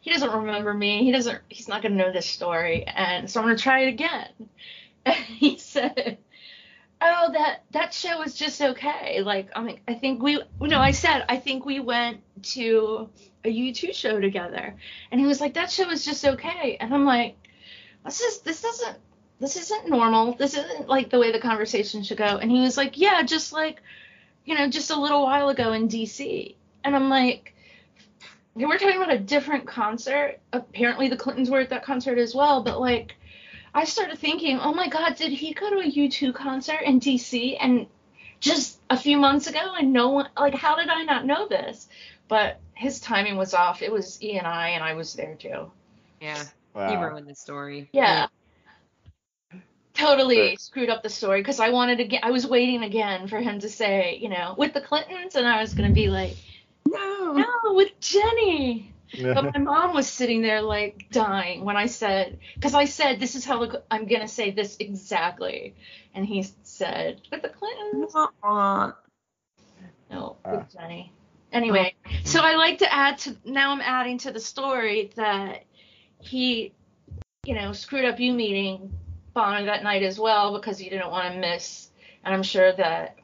[0.00, 1.02] He doesn't remember me.
[1.04, 1.40] He doesn't.
[1.48, 4.28] He's not gonna know this story, and so I'm gonna try it again.
[5.06, 6.16] And he said,
[6.98, 9.20] "Oh, that that show was just okay.
[9.20, 12.20] Like, I mean, I think we no, I said I think we went
[12.54, 13.10] to
[13.44, 14.74] a U2 show together,
[15.10, 17.36] and he was like, that show was just okay, and I'm like,
[18.04, 18.98] this is this isn't
[19.40, 20.34] this isn't normal.
[20.34, 22.24] This isn't like the way the conversation should go.
[22.24, 23.82] And he was like, yeah, just like,
[24.44, 26.56] you know, just a little while ago in D.C.
[26.84, 27.54] And I'm like,
[28.56, 30.38] okay, we're talking about a different concert.
[30.52, 33.16] Apparently the Clintons were at that concert as well, but like.
[33.76, 37.56] I started thinking, oh my God, did he go to a U2 concert in DC
[37.60, 37.88] and
[38.38, 41.88] just a few months ago and no one, like, how did I not know this?
[42.28, 43.82] But his timing was off.
[43.82, 45.72] It was E and I, and I was there too.
[46.20, 46.44] Yeah.
[46.74, 47.88] He ruined the story.
[47.92, 48.26] Yeah.
[49.94, 50.60] Totally Right.
[50.60, 53.60] screwed up the story because I wanted to get, I was waiting again for him
[53.60, 56.36] to say, you know, with the Clintons, and I was going to be like,
[56.86, 57.32] No.
[57.32, 58.90] no, with Jenny.
[59.16, 63.36] But my mom was sitting there like dying when I said, because I said, this
[63.36, 65.76] is how the, I'm going to say this exactly.
[66.16, 68.12] And he said, with the Clintons.
[68.42, 68.96] Aw.
[70.10, 70.50] No, Ah.
[70.50, 71.12] with Jenny.
[71.52, 71.94] Anyway,
[72.24, 75.62] so I like to add to, now I'm adding to the story that
[76.24, 76.72] he,
[77.44, 78.92] you know, screwed up you meeting
[79.34, 81.90] Bono that night as well because he didn't want to miss.
[82.24, 83.16] And I'm sure that,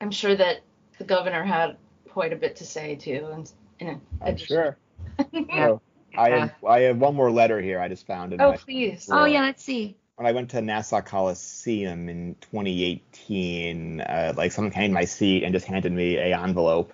[0.00, 0.60] I'm sure that
[0.98, 1.76] the governor had
[2.10, 3.28] quite a bit to say too.
[3.32, 4.76] And, and I'm sure.
[5.32, 5.76] Yeah.
[6.16, 9.08] I have I have one more letter here I just found in oh, my please.
[9.12, 9.96] Oh yeah, let's see.
[10.16, 15.44] when I went to Nassau Coliseum in 2018, uh, like someone came to my seat
[15.44, 16.92] and just handed me a envelope.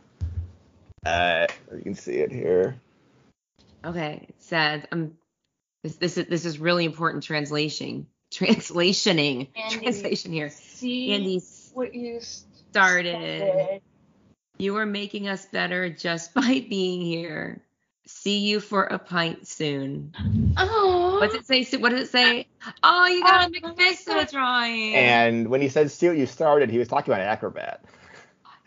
[1.04, 2.80] Uh, you can see it here.
[3.86, 4.26] Okay.
[4.28, 5.12] It says um
[5.82, 8.06] this this is this is really important translation.
[8.32, 9.48] Translationing.
[9.54, 9.76] Andy.
[9.78, 10.50] Translation here.
[10.50, 11.40] See Andy
[11.74, 13.38] what you started.
[13.42, 13.80] started.
[14.58, 17.62] You are making us better just by being here.
[18.08, 20.14] See you for a pint soon.
[20.56, 21.18] Oh.
[21.20, 21.76] What's it say?
[21.78, 22.46] What does it say?
[22.84, 24.94] Oh, you got a Oh, MacPhisto drawing.
[24.94, 27.84] And when he said "see what you started," he was talking about an Acrobat.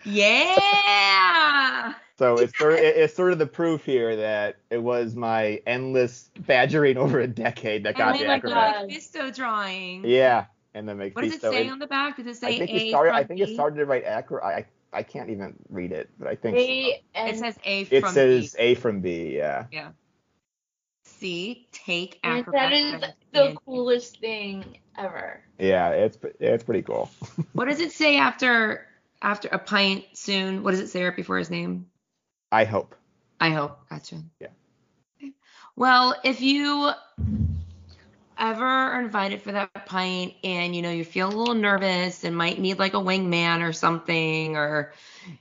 [0.03, 1.93] yeah.
[2.19, 6.29] So it's sort of, it's sort of the proof here that it was my endless
[6.39, 8.73] badgering over a decade that oh got Oh the my Acrobat.
[8.73, 8.89] God.
[8.89, 10.03] MacPhisto drawing.
[10.05, 12.17] Yeah, and then make What does it say on the back?
[12.17, 13.13] Does it say I think A he started.
[13.13, 14.43] I from think it started to write Acro.
[14.43, 17.97] I I can't even read it, but I think A and It says A from
[17.97, 18.59] it from says B.
[18.63, 19.35] A from B.
[19.37, 19.65] Yeah.
[19.71, 19.89] Yeah.
[21.05, 21.67] C.
[21.71, 23.01] Take And that is
[23.31, 25.41] the and- coolest thing ever.
[25.57, 27.09] Yeah, it's it's pretty cool.
[27.53, 28.85] What does it say after
[29.21, 30.63] after a pint soon?
[30.63, 31.85] What does it say right before his name?
[32.51, 32.95] I hope.
[33.39, 33.87] I hope.
[33.89, 34.17] Gotcha.
[34.39, 34.47] Yeah.
[35.75, 36.91] Well, if you
[38.37, 42.35] ever are invited for that pint and you know you feel a little nervous and
[42.35, 44.93] might need like a wingman or something or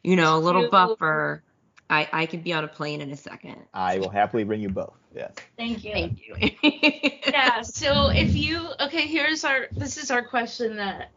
[0.02, 1.42] you know a little buffer,
[1.88, 3.56] I I can be on a plane in a second.
[3.72, 4.96] I will happily bring you both.
[5.14, 5.34] Yes.
[5.56, 5.92] Thank you.
[5.92, 6.36] Thank you.
[7.32, 11.11] yeah so if you okay here's our this is our question that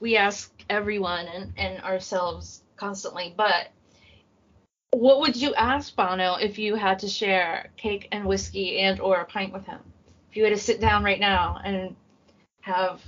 [0.00, 3.68] we ask everyone and, and ourselves constantly but
[4.94, 9.16] what would you ask bono if you had to share cake and whiskey and or
[9.20, 9.80] a pint with him
[10.30, 11.94] if you had to sit down right now and
[12.60, 13.00] have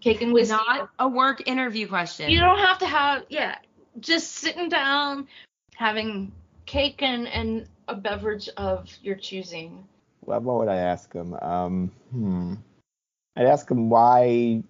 [0.00, 2.30] cake and whiskey Not a work interview question.
[2.30, 3.56] you don't have to have yeah
[4.00, 5.26] just sitting down
[5.74, 6.32] having
[6.66, 9.84] cake and and a beverage of your choosing
[10.20, 11.34] What, what would I ask him?
[11.34, 12.54] Um, hmm.
[13.36, 14.62] I'd ask him why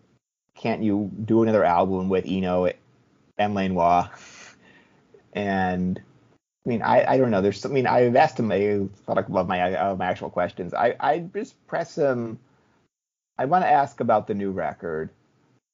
[0.54, 2.70] can't you do another album with Eno
[3.38, 4.08] and Lanois?
[5.32, 6.00] And
[6.64, 7.40] I mean, I, I don't know.
[7.40, 10.74] There's, I mean, I've asked him a thought of my uh, my actual questions.
[10.74, 12.38] I I just press him.
[13.38, 15.08] I want to ask about the new record,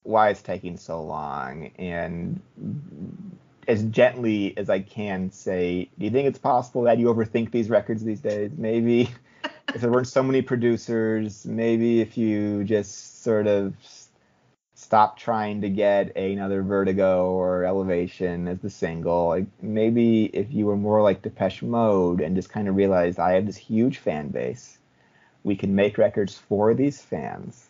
[0.05, 2.41] why it's taking so long, and
[3.67, 7.69] as gently as I can say, do you think it's possible that you overthink these
[7.69, 8.53] records these days?
[8.57, 9.11] Maybe
[9.75, 13.75] if there weren't so many producers, maybe if you just sort of
[14.87, 20.65] stop trying to get another Vertigo or Elevation as the single, like maybe if you
[20.67, 24.29] were more like Depeche Mode and just kind of realized I have this huge fan
[24.29, 24.79] base,
[25.43, 27.69] we can make records for these fans,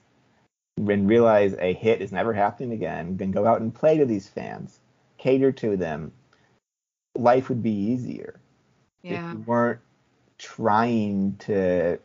[0.77, 4.29] and realize a hit is never happening again, then go out and play to these
[4.29, 4.79] fans,
[5.17, 6.13] cater to them.
[7.15, 8.39] Life would be easier
[9.03, 9.31] yeah.
[9.31, 9.81] if you weren't
[10.37, 11.99] trying to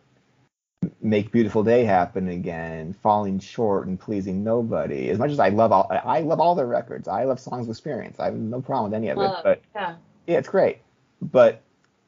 [1.02, 5.72] make beautiful day happen again falling short and pleasing nobody as much as i love
[5.72, 8.92] all i love all their records i love songs of experience i have no problem
[8.92, 10.80] with any of it but yeah yeah it's great
[11.22, 11.62] but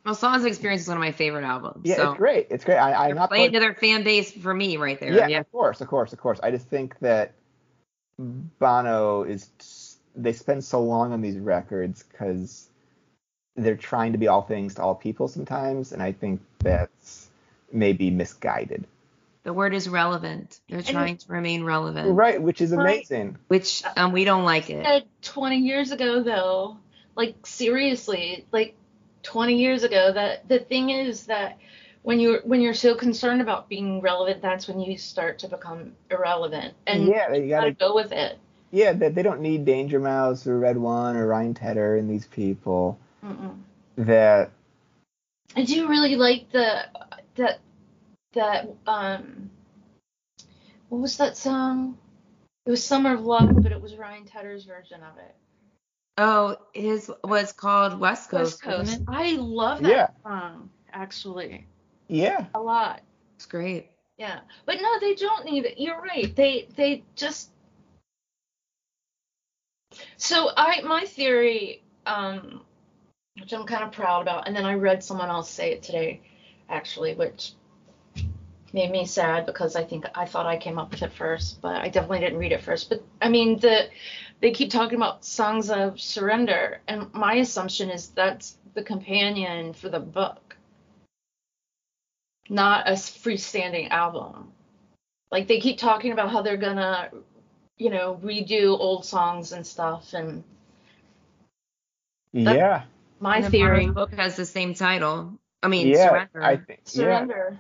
[0.05, 1.81] Well, Songs of Experience is one of my favorite albums.
[1.83, 4.31] yeah so it's great it's great I, i'm not playing put- to their fan base
[4.31, 5.13] for me right there.
[5.13, 5.39] yeah, Yeah.
[5.41, 7.33] of course of course of course i just think that
[8.17, 12.69] bono is they spend so long on these records because
[13.55, 17.22] they're trying to be all things to all people sometimes and i think that's
[17.73, 18.85] maybe misguided
[19.43, 20.59] The word is relevant.
[20.69, 22.99] They're trying to remain relevant, Right, which is Right.
[22.99, 23.37] amazing.
[23.49, 24.85] which um, we don't like it.
[24.85, 26.77] said 20 years ago though
[27.15, 28.75] like seriously like
[29.23, 31.57] 20 years ago that the thing is that
[32.01, 35.93] when you're when you're so concerned about being relevant that's when you start to become
[36.09, 37.71] irrelevant and yeah, you you gotta.
[37.71, 38.37] gotta go with it
[38.71, 42.25] Yeah, they, they don't need Danger Mouse or Red One or Ryan Tedder and these
[42.25, 43.55] people Mm-mm.
[43.97, 44.49] that.
[45.55, 46.85] i do really like the
[47.35, 47.59] that
[48.33, 49.49] that um
[50.89, 51.97] what was that song
[52.65, 55.35] it was summer of love but it was ryan tedder's version of it
[56.17, 58.61] Oh, his was called West Coast.
[58.61, 59.13] west coast wasn't it?
[59.15, 60.07] i love that Yeah.
[60.23, 61.65] song actually
[62.07, 63.01] Yeah, a lot
[63.35, 63.89] It's great.
[64.17, 65.79] Yeah, but no, they don't need it.
[65.79, 66.33] You're right.
[66.35, 67.49] They they just.
[70.17, 72.61] So I my theory, um,
[73.39, 76.21] which I'm kind of proud about, and then I read someone else say it today,
[76.69, 77.53] actually, which
[78.73, 81.75] made me sad because I think I thought I came up with it first, but
[81.75, 82.89] I definitely didn't read it first.
[82.89, 83.89] But I mean the
[84.41, 89.89] they keep talking about songs of surrender, and my assumption is that's the companion for
[89.89, 90.57] the book,
[92.49, 94.51] not a freestanding album.
[95.31, 97.11] Like they keep talking about how they're gonna,
[97.77, 100.13] you know, redo old songs and stuff.
[100.13, 100.43] And
[102.33, 102.83] yeah,
[103.19, 105.33] my And theory, Barnes book has the same title.
[105.61, 106.09] I mean, yeah.
[106.09, 106.43] Surrender.
[106.43, 106.81] I think.
[106.87, 107.59] Yeah, surrender.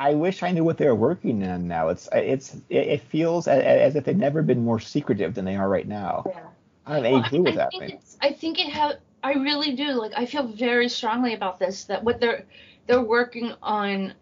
[0.00, 1.88] I, wish I knew what they were working on now.
[1.88, 5.68] It's it's it, feels as, as if they've never been more secretive than they are
[5.68, 6.24] right now.
[6.26, 6.40] Yeah.
[6.86, 8.96] I don't have any Well, clue what's I, I think it's, I think it have.
[9.22, 9.92] I really do.
[9.92, 11.84] Like I feel very strongly about this.
[11.84, 12.46] That what they're
[12.86, 14.14] they're working on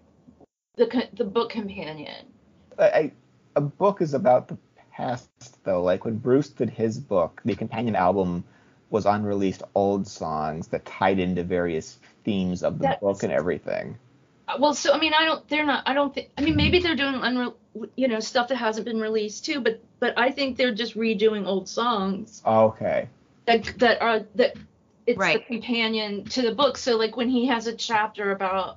[0.77, 2.27] the the book companion.
[2.79, 3.13] I, I,
[3.57, 4.59] a book is about the
[4.93, 5.83] past though.
[5.83, 8.45] Like when Bruce did his book, the companion album
[8.91, 13.97] was unreleased old songs that tied into various themes of the That's- book and everything.
[14.59, 15.47] Well, so I mean, I don't.
[15.49, 15.83] They're not.
[15.87, 16.31] I don't think.
[16.39, 17.55] I mean, maybe they're doing unre,
[17.97, 19.61] you know stuff that hasn't been released too.
[19.61, 23.09] But but I think they're just redoing old songs Okay.
[23.47, 24.55] that that are that.
[25.07, 25.39] It's Right.
[25.49, 26.77] the companion to the book.
[26.77, 28.77] So like when he has a chapter about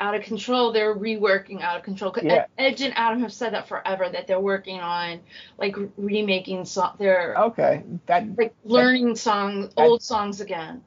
[0.00, 2.46] out of control, they're reworking out of control Yeah.
[2.56, 5.20] Edge and Adam have said that forever that they're working on
[5.58, 6.96] like remaking song.
[6.98, 7.82] They're Okay.
[8.06, 10.82] That like learning songs, that- old songs again.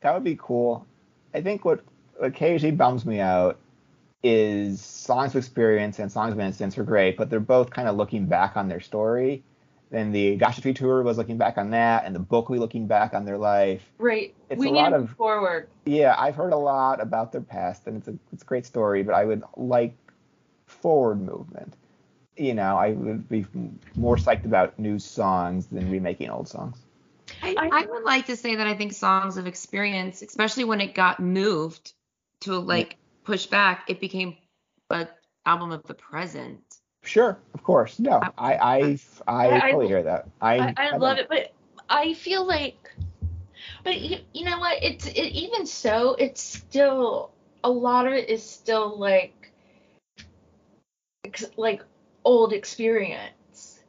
[0.00, 0.86] that would be cool.
[1.34, 1.80] I think what
[2.20, 3.58] occasionally bums me out
[4.22, 7.96] is songs of experience and songs of innocence are great, but they're both kind of
[7.96, 9.42] looking back on their story.
[9.90, 12.60] then the Joshua Tree tour was looking back on that, and the book will be
[12.60, 13.82] looking back on their life.
[13.98, 14.34] Right.
[14.48, 15.68] It's we a need lot to of- forward.
[15.84, 19.02] Yeah, I've heard a lot about their past, and it's a it's a great story.
[19.04, 19.94] But I would like
[20.66, 21.74] forward movement.
[22.36, 23.46] You know, I would be
[23.94, 26.76] more psyched about new songs than remaking old songs.
[27.42, 30.80] I, I- I would like to say that I think songs of experience, especially when
[30.80, 31.92] it got moved
[32.44, 34.36] to like push back, it became
[34.90, 35.08] an
[35.46, 36.60] album of the present.
[37.02, 37.98] Sure, of course.
[37.98, 40.28] No, um, I I I, I- I- totally hear that.
[40.40, 41.52] I I, I love it, but
[41.88, 42.90] I feel like,
[43.82, 44.82] but you, you know what?
[44.82, 47.30] It's it, even so, it's still
[47.62, 49.50] a lot of it is still like,
[51.24, 51.82] ex, like
[52.24, 53.80] old experience.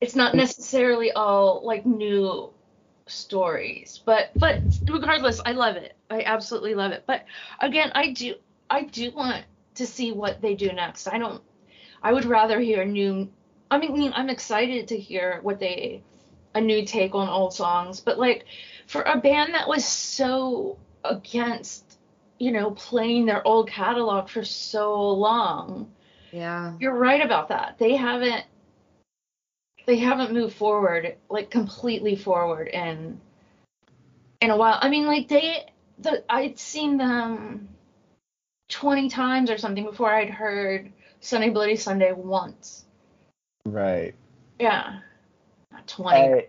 [0.00, 2.50] It's not necessarily all like new
[3.10, 5.96] stories, but but regardless, I love it.
[6.10, 7.04] I absolutely love it.
[7.06, 7.24] But
[7.60, 8.34] again, I do
[8.68, 9.44] I do want
[9.76, 11.06] to see what they do next.
[11.08, 11.42] I don't.
[12.02, 13.30] I would rather hear new
[13.70, 16.02] I mean, I'm excited to hear what they
[16.54, 18.44] a new take on old songs, but like
[18.86, 21.98] for a band that was so against,
[22.38, 25.92] you know, playing their old catalog for so long,
[26.32, 26.74] Yeah.
[26.80, 27.76] you're right about that.
[27.78, 28.44] They haven't
[29.86, 33.20] they haven't moved forward like completely forward in
[34.40, 34.78] in a while.
[34.80, 35.66] I mean, like they
[35.98, 37.68] the I'd seen them
[38.68, 42.84] 20 times or something before I'd heard Sunday Bloody Sunday once.
[43.66, 44.14] right.
[44.58, 45.00] Yeah.
[45.72, 46.18] Not 20.
[46.18, 46.48] I,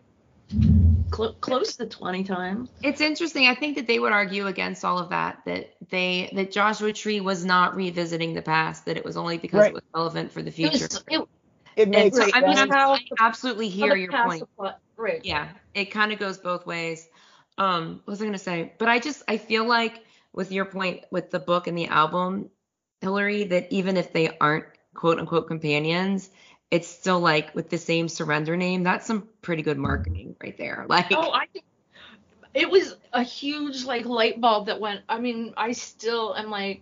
[1.14, 2.70] Cl- close to 20 times.
[2.84, 3.48] It's interesting.
[3.48, 5.40] I think that they would argue against all of that.
[5.46, 8.86] That they that Joshua Tree was not revisiting the past.
[8.86, 9.70] That it was only because Right.
[9.72, 10.88] it was relevant for the It future.
[10.90, 11.28] was, it,
[11.76, 12.72] it And makes so, I mean, sense.
[12.72, 12.72] I'm,
[13.20, 14.46] absolutely hear your point.
[14.98, 15.22] Right.
[15.24, 17.08] Yeah, it kind of goes both ways.
[17.58, 18.74] Um, what was I gonna say?
[18.80, 20.04] But I just I feel like
[20.34, 22.50] with your point with the book and the album,
[23.02, 24.66] Hillary, that even if they aren't
[24.96, 26.30] quote unquote companions,
[26.72, 28.84] it's still like with the same surrender name.
[28.84, 30.86] That's some pretty good marketing right there.
[30.90, 31.66] Like, Oh, I think
[32.54, 35.02] it was a huge like light bulb that went.
[35.10, 36.82] I mean, I still am like,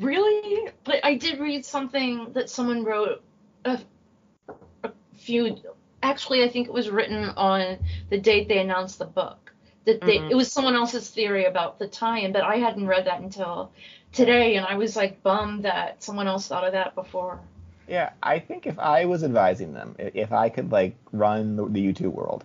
[0.00, 0.68] really?
[0.84, 3.22] But I did read something that someone wrote
[3.66, 4.54] a,
[4.84, 5.56] a few.
[6.02, 7.78] Actually, I think it was written on
[8.10, 9.52] the date they announced the book.
[9.84, 10.30] That they, Mhm.
[10.30, 13.70] it was someone else's theory about the tie-in, but I hadn't read that until
[14.12, 17.40] today, and I was like bummed that someone else thought of that before.
[17.86, 21.92] Yeah, I think if I was advising them, if I could like run the, the
[21.92, 22.44] U2 world,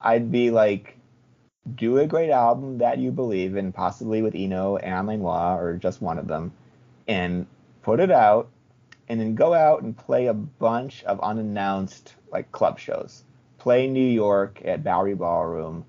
[0.00, 0.96] I'd be like,
[1.74, 6.00] do a great album that you believe in, possibly with Eno and Lanois or just
[6.00, 6.52] one of them,
[7.08, 7.46] and
[7.82, 8.48] put it out,
[9.10, 13.24] and then go out and play a bunch of unannounced like club shows.
[13.58, 15.84] Play New York at Bowery Ballroom,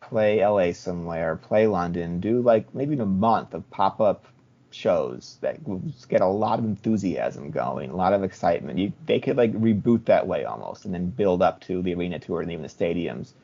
[0.00, 4.26] play LA somewhere, play London, do like maybe a month of pop up
[4.72, 8.80] shows that will get a lot of enthusiasm going, a lot of excitement.
[8.80, 12.18] You, they could like reboot that way almost, and then build up to the arena
[12.18, 13.34] tour and even the stadiums.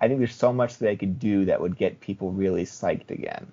[0.00, 3.12] I think there's so much that they could do that would get people really psyched
[3.12, 3.46] again.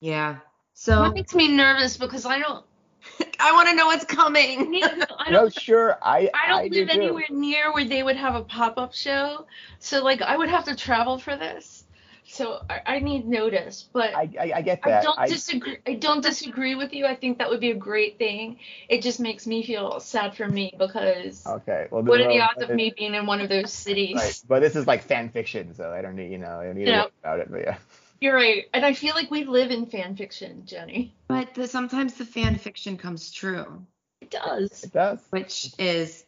[0.00, 0.38] yeah.
[0.74, 2.65] So That makes me nervous because I don't.
[3.40, 4.80] I want to know what's coming.
[4.82, 6.90] I No, don't sure, I I don't do live too.
[6.90, 9.46] anywhere near where they would have a pop up show,
[9.78, 11.84] so like I would have to travel for this.
[12.28, 15.78] So I, I need notice, but I, I, I get I don't I, disagree.
[15.86, 17.06] I don't disagree with you.
[17.06, 18.58] I think that would be a great thing.
[18.88, 21.86] It just makes me feel sad for me because okay.
[21.90, 24.16] Well, what are the odds of me being in one of those cities?
[24.16, 26.76] Right, but this is like fan fiction, so I don't need you know I don't
[26.76, 27.02] need to Yeah.
[27.02, 27.50] worry about it.
[27.50, 27.76] But yeah.
[28.20, 31.14] You're right, and I feel like we live in fan fiction, Jenny.
[31.28, 33.84] but the, sometimes the fan fiction comes true.
[34.20, 34.84] It does.
[34.84, 35.20] It does.
[35.30, 36.24] which is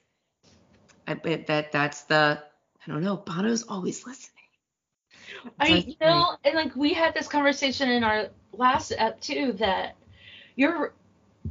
[1.07, 2.43] I bet that that's the
[2.87, 3.17] I don't know.
[3.17, 4.35] Bono's always listening.
[5.59, 9.53] I That's you know, and like we had this conversation in our last ep too
[9.55, 9.97] that
[10.55, 10.93] you're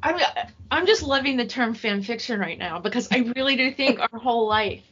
[0.04, 0.22] I mean
[0.70, 4.20] I'm just loving the term fan fiction right now because I really do think our
[4.20, 4.84] whole life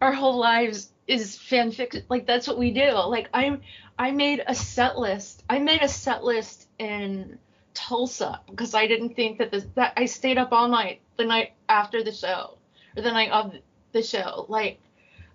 [0.00, 2.92] our whole lives is fan fiction like that's what we do.
[2.92, 3.62] Like I'm
[3.98, 5.44] I made a set list.
[5.48, 7.38] I made a set list in
[7.74, 11.52] Tulsa because I didn't think that this that I stayed up all night the night
[11.68, 12.58] after the show
[12.96, 13.54] or the night of
[13.92, 14.46] the show.
[14.48, 14.80] Like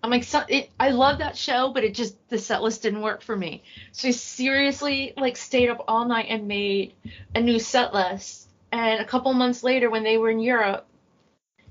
[0.03, 3.01] I'm like, so, it, I love that show, but it just the set list didn't
[3.01, 3.64] work for me.
[3.91, 6.93] So I seriously like stayed up all night and made
[7.36, 8.49] a new set list.
[8.72, 10.88] And a couple months later, when they were in Europe,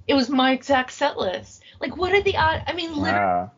[0.07, 1.62] it was my exact set list.
[1.80, 2.62] Like, what are the odd?
[2.66, 3.53] I mean, literally Wow.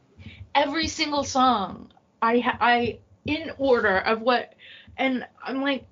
[0.55, 4.55] every single song, I I in order of what,
[4.97, 5.87] and I'm like,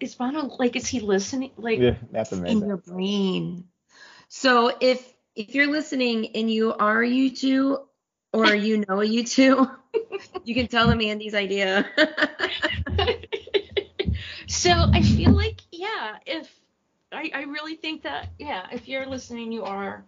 [0.00, 1.50] is Bono like, is he listening?
[1.56, 3.64] Like, Yeah, that's in your brain.
[4.28, 7.84] So if if you're listening and you are a U2
[8.32, 9.76] or you know a U2,
[10.44, 11.88] you can tell them Andy's idea.
[14.46, 16.48] so I feel like, yeah, if
[17.12, 20.04] I, I really think that, yeah, if you're listening, you are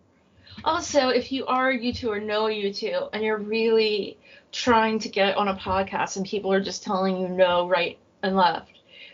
[0.64, 4.18] Also, if you are a U2 or know a U2 and you're really
[4.53, 8.36] trying to get on a podcast and people are just telling you no, right and
[8.36, 8.70] left,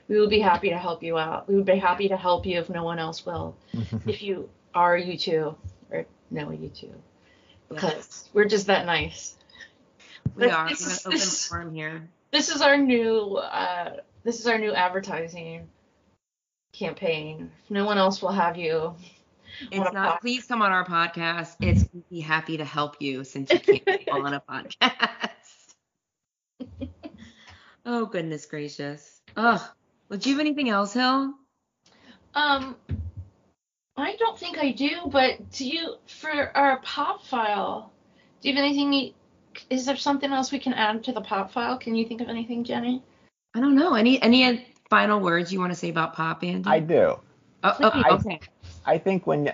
[0.08, 1.48] we would be happy to help you out.
[1.48, 3.56] We would be happy to help you if no one else will.
[4.06, 5.54] if you are a U2
[5.90, 6.90] or know a U2.
[7.68, 9.36] Because we're just that nice.
[10.36, 10.68] We But are.
[10.68, 12.08] This have is- an open this- forum here.
[12.30, 15.68] This is our new uh this is our new advertising
[16.72, 17.50] campaign.
[17.64, 18.94] If no one else will have you.
[19.70, 19.94] It's not.
[19.94, 21.56] pod- Please come on our podcast.
[21.60, 25.30] It's we'd be happy to help you since you can't be on a podcast.
[27.86, 29.20] oh goodness gracious.
[29.36, 29.72] Oh,
[30.08, 31.34] well, do you have anything else, Hill?
[32.34, 32.76] Um,
[33.96, 37.92] I don't think I do, but do you for our pop file?
[38.40, 38.92] Do you have anything?
[38.92, 39.12] you-
[39.70, 41.76] Is there something else we can add to the pop file?
[41.78, 43.02] Can you think of anything, Jenny?
[43.54, 43.94] I don't know.
[43.94, 46.68] Any any final words you want to say about pop, Andy?
[46.68, 47.16] I do.
[47.64, 48.40] Oh, oh, I- okay.
[48.84, 49.52] I think when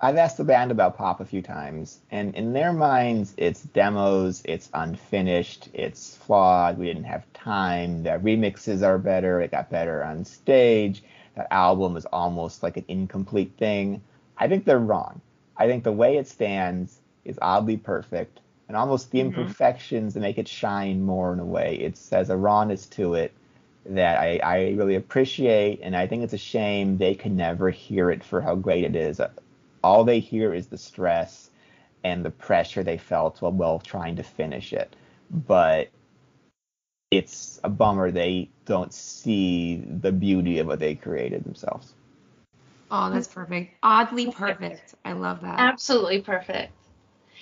[0.00, 4.42] I've asked the band about pop a few times, and in their minds, it's demos,
[4.44, 6.78] it's unfinished, it's flawed.
[6.78, 8.02] We didn't have time.
[8.02, 9.40] The remixes are better.
[9.40, 11.02] It got better on stage.
[11.36, 14.02] That album is almost like an incomplete thing.
[14.36, 15.20] I think they're wrong.
[15.56, 19.26] I think the way it stands is oddly perfect, and almost the Mhm.
[19.26, 21.76] imperfections that make it shine more in a way.
[21.76, 23.32] It says a rawness to it
[23.86, 28.10] that I, I really appreciate, and I think it's a shame they could never hear
[28.10, 29.20] it for how great it is.
[29.82, 31.50] All they hear is the stress
[32.02, 34.94] and the pressure they felt while well trying to finish it.
[35.30, 35.90] But
[37.10, 41.94] it's a bummer they don't see the beauty of what they created themselves.
[42.90, 43.74] Oh, that's perfect.
[43.82, 44.94] Oddly perfect.
[45.04, 45.58] I love that.
[45.58, 46.72] Absolutely perfect.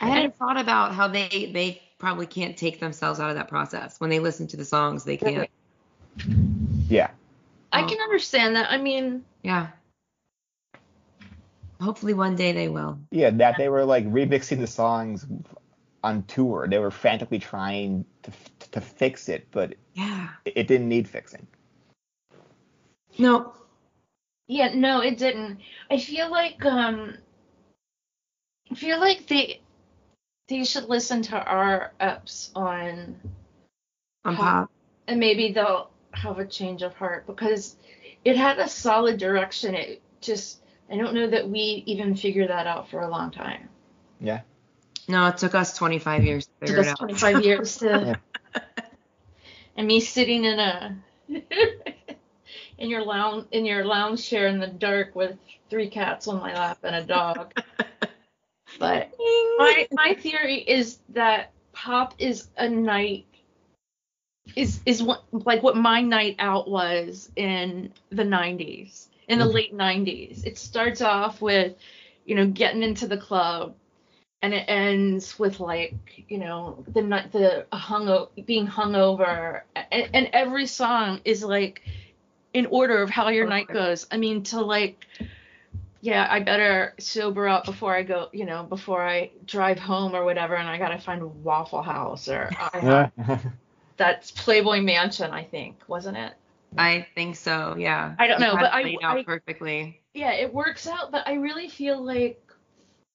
[0.00, 4.00] I hadn't thought about how they they probably can't take themselves out of that process.
[4.00, 5.48] When they listen to the songs, they can't.
[6.88, 7.10] Yeah.
[7.72, 8.70] I can understand that.
[8.70, 9.68] I mean, Yeah.
[11.80, 12.98] Hopefully one day they will.
[13.10, 15.26] Yeah, that they were like remixing the songs
[16.04, 16.68] on tour.
[16.68, 18.30] They were frantically trying to
[18.72, 20.28] to fix it, but Yeah.
[20.44, 21.46] it it didn't need fixing.
[23.18, 23.54] No.
[24.46, 25.58] yeah, no, it didn't.
[25.90, 27.16] I feel like um,
[28.70, 29.60] I feel like they
[30.48, 33.18] they should listen to our ups on
[34.24, 34.44] On Pop.
[34.44, 34.70] pop.
[35.08, 37.76] and maybe they'll have a change of heart because
[38.24, 39.74] it had a solid direction.
[39.74, 43.68] It just I don't know that we even figured that out for a long time.
[44.20, 44.40] Yeah.
[45.08, 46.98] No, it took us 25 years to It figure took it us out.
[46.98, 48.20] 25 years to
[49.76, 50.96] and me sitting in a
[52.78, 55.36] in your lounge in your lounge chair in the dark with
[55.70, 57.52] three cats on my lap and a dog.
[58.78, 59.12] But
[59.58, 63.26] my my theory is that pop is a night
[64.56, 69.54] is is what like what my night out was in the 90s in the Mhm.
[69.54, 71.74] late 90s it starts off with
[72.24, 73.74] you know getting into the club
[74.42, 75.94] and it ends with like
[76.28, 81.82] you know the night the hung being hungover and, and every song is like
[82.52, 85.06] in order of how your night goes i mean to like
[86.04, 90.24] yeah, I better sober up before I go, you know, before I drive home or
[90.24, 93.10] whatever, and I gotta find a Waffle House or I.
[93.96, 96.32] that's Playboy Mansion, I think, wasn't it?
[96.76, 98.14] I think so, yeah.
[98.18, 100.00] I don't know, but it I- laid out I- perfectly.
[100.14, 102.38] Yeah, it works out, but I really feel like,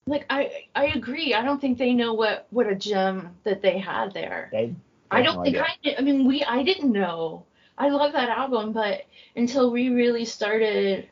[0.07, 1.33] like I I agree.
[1.33, 4.49] I don't think they know what what a gem that they had there.
[4.51, 4.73] They-
[5.11, 5.95] I don't no think idea.
[5.95, 5.99] I.
[5.99, 7.45] I mean, we I didn't know.
[7.77, 9.05] I love that album, but
[9.35, 11.07] until we really started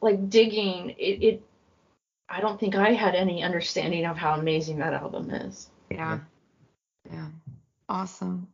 [0.00, 1.42] like digging, it, it
[2.28, 5.70] I don't think I had any understanding of how amazing that album is.
[5.90, 6.18] Yeah.
[7.10, 7.26] Yeah.
[7.88, 8.48] Awesome.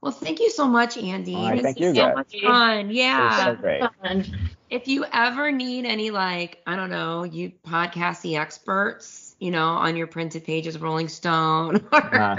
[0.00, 1.34] Well, thank you so much, Andy.
[1.34, 2.14] All right, thank you, so guys.
[2.14, 2.90] much fun.
[2.90, 3.44] Yeah.
[3.44, 3.82] so great.
[4.02, 4.24] Fun.
[4.70, 9.96] if you ever need any like i don't know you podcasty experts you know on
[9.96, 12.36] your printed pages rolling stone or Uh,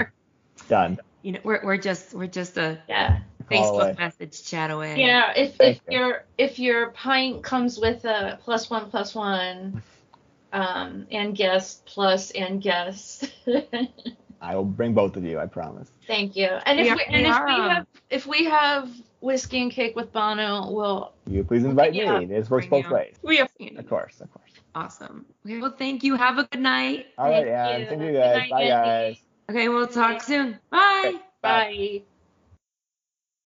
[0.68, 0.98] done.
[1.22, 3.20] you know we're, we're just we're just a Yeah.
[3.50, 5.98] Facebook message chat away Yeah, if Thank if you.
[5.98, 9.82] your if your pint comes with a plus one plus one,
[10.52, 13.28] um, and guest plus and guest.
[14.44, 15.38] I will bring both of you.
[15.38, 15.90] I promise.
[16.06, 16.46] Thank you.
[16.66, 18.90] And if We we, and we if we have if we have
[19.20, 22.18] whiskey and cake with Bono, we'll You please invite Yeah.
[22.18, 22.26] me.
[22.26, 22.94] This works Bring both you.
[22.94, 23.14] ways.
[23.22, 24.50] we have Of course, of course.
[24.74, 27.78] awesome okay well thank you have a good night All right, Thank yeah.
[27.78, 27.86] you.
[27.86, 28.36] Thank you Good guys.
[28.36, 28.70] night, Bye, Andy.
[28.70, 29.16] guys.
[29.50, 32.02] okay we'll talk soon bye Bye.
[32.02, 32.13] bye.